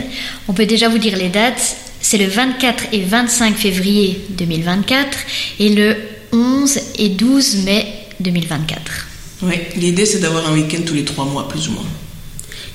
on 0.48 0.54
peut 0.54 0.68
déjà 0.68 0.88
vous 0.88 1.00
dire 1.00 1.18
les 1.18 1.30
dates. 1.30 1.78
C'est 2.02 2.20
le 2.20 2.28
24 2.28 2.86
et 2.92 3.02
25 3.02 3.56
février 3.56 4.22
2024 4.30 5.18
et 5.60 5.70
le 5.70 5.96
11 6.32 6.80
et 7.00 7.10
12 7.10 7.64
mai 7.66 7.88
2024. 8.20 9.08
Oui, 9.42 9.56
l'idée 9.78 10.06
c'est 10.06 10.20
d'avoir 10.20 10.48
un 10.48 10.54
week-end 10.54 10.82
tous 10.86 10.94
les 10.94 11.04
trois 11.04 11.26
mois, 11.26 11.48
plus 11.48 11.68
ou 11.70 11.72
moins. 11.72 11.86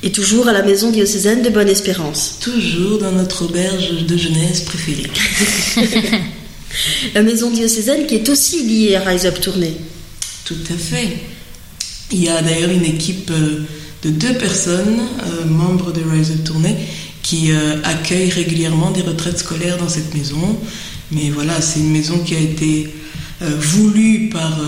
Et 0.03 0.13
toujours 0.13 0.49
à 0.49 0.53
la 0.53 0.63
maison 0.63 0.91
diocésaine 0.91 1.43
de 1.43 1.51
Bonne-Espérance. 1.51 2.39
Toujours 2.41 2.99
dans 2.99 3.13
notre 3.13 3.45
auberge 3.45 4.07
de 4.07 4.17
jeunesse 4.17 4.61
préférée. 4.63 5.11
la 7.15 7.23
maison 7.23 7.51
diocésaine 7.51 8.07
qui 8.07 8.15
est 8.15 8.29
aussi 8.31 8.63
liée 8.63 8.95
à 8.95 9.01
Rise 9.01 9.27
Up 9.27 9.39
Tournée. 9.41 9.77
Tout 10.47 10.55
à 10.71 10.77
fait. 10.77 11.19
Il 12.13 12.25
y 12.25 12.31
a 12.31 12.41
d'ailleurs 12.41 12.71
une 12.71 12.87
équipe 12.87 13.31
euh, 13.31 13.67
de 14.03 14.11
deux 14.11 14.35
personnes, 14.39 15.01
euh, 15.27 15.45
membres 15.45 15.93
de 15.93 16.01
Rise 16.01 16.31
Up 16.31 16.45
Tournée, 16.45 16.77
qui 17.23 17.53
accueille 17.85 18.31
régulièrement 18.31 18.91
des 18.91 19.03
retraites 19.03 19.39
scolaires 19.39 19.77
dans 19.77 19.91
cette 19.91 20.15
maison. 20.15 20.59
Mais 21.13 21.29
voilà, 21.29 21.61
c'est 21.61 21.79
une 21.79 21.93
maison 21.93 22.19
qui 22.21 22.35
a 22.35 22.41
été 22.41 22.89
voulue 23.41 24.31
par 24.31 24.59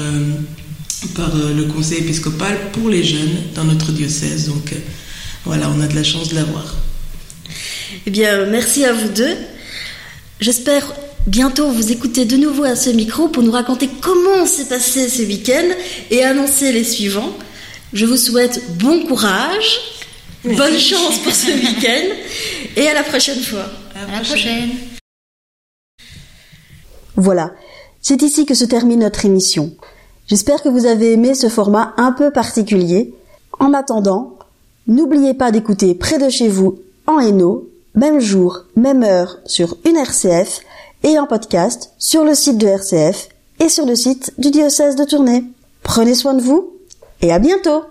par 1.14 1.32
le 1.34 1.64
conseil 1.64 1.98
épiscopal 1.98 2.70
pour 2.72 2.88
les 2.88 3.02
jeunes 3.02 3.36
dans 3.54 3.64
notre 3.64 3.90
diocèse. 3.90 4.48
Donc 4.48 4.72
voilà, 5.44 5.68
on 5.70 5.80
a 5.80 5.86
de 5.86 5.94
la 5.94 6.04
chance 6.04 6.28
de 6.28 6.36
l'avoir. 6.36 6.76
Eh 8.06 8.10
bien, 8.10 8.46
merci 8.46 8.84
à 8.84 8.92
vous 8.92 9.08
deux. 9.08 9.36
J'espère 10.40 10.92
bientôt 11.26 11.70
vous 11.70 11.92
écouter 11.92 12.24
de 12.24 12.36
nouveau 12.36 12.64
à 12.64 12.76
ce 12.76 12.90
micro 12.90 13.28
pour 13.28 13.42
nous 13.42 13.52
raconter 13.52 13.88
comment 14.00 14.46
s'est 14.46 14.66
passé 14.66 15.08
ce 15.08 15.22
week-end 15.22 15.68
et 16.10 16.24
annoncer 16.24 16.72
les 16.72 16.84
suivants. 16.84 17.32
Je 17.92 18.06
vous 18.06 18.16
souhaite 18.16 18.78
bon 18.78 19.04
courage, 19.06 19.80
bonne 20.44 20.78
chance 20.78 21.18
pour 21.18 21.32
ce 21.32 21.48
week-end 21.48 22.14
et 22.76 22.88
à 22.88 22.94
la 22.94 23.02
prochaine 23.02 23.40
fois. 23.40 23.66
À 23.94 24.10
la 24.10 24.20
prochaine. 24.20 24.70
Voilà, 27.16 27.52
c'est 28.00 28.22
ici 28.22 28.46
que 28.46 28.54
se 28.54 28.64
termine 28.64 29.00
notre 29.00 29.26
émission. 29.26 29.74
J'espère 30.28 30.62
que 30.62 30.68
vous 30.68 30.86
avez 30.86 31.12
aimé 31.12 31.34
ce 31.34 31.48
format 31.48 31.94
un 31.98 32.12
peu 32.12 32.30
particulier. 32.30 33.12
En 33.60 33.74
attendant, 33.74 34.38
n'oubliez 34.86 35.34
pas 35.34 35.50
d'écouter 35.50 35.94
près 35.94 36.18
de 36.18 36.28
chez 36.28 36.48
vous 36.48 36.78
en 37.06 37.18
Hainaut 37.18 37.68
même 37.94 38.20
jour, 38.20 38.64
même 38.76 39.02
heure 39.02 39.38
sur 39.44 39.76
une 39.86 39.96
RCF 39.96 40.60
et 41.02 41.18
en 41.18 41.26
podcast 41.26 41.92
sur 41.98 42.24
le 42.24 42.34
site 42.34 42.58
de 42.58 42.66
RCF 42.66 43.28
et 43.60 43.68
sur 43.68 43.86
le 43.86 43.94
site 43.94 44.32
du 44.38 44.50
diocèse 44.50 44.96
de 44.96 45.04
Tournai. 45.04 45.44
Prenez 45.82 46.14
soin 46.14 46.34
de 46.34 46.42
vous 46.42 46.72
et 47.20 47.32
à 47.32 47.38
bientôt 47.38 47.82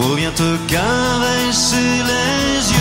peu 0.00 0.06
revient 0.06 0.32
te 0.34 0.56
caresser 0.66 1.76
les 1.76 2.72
yeux. 2.72 2.79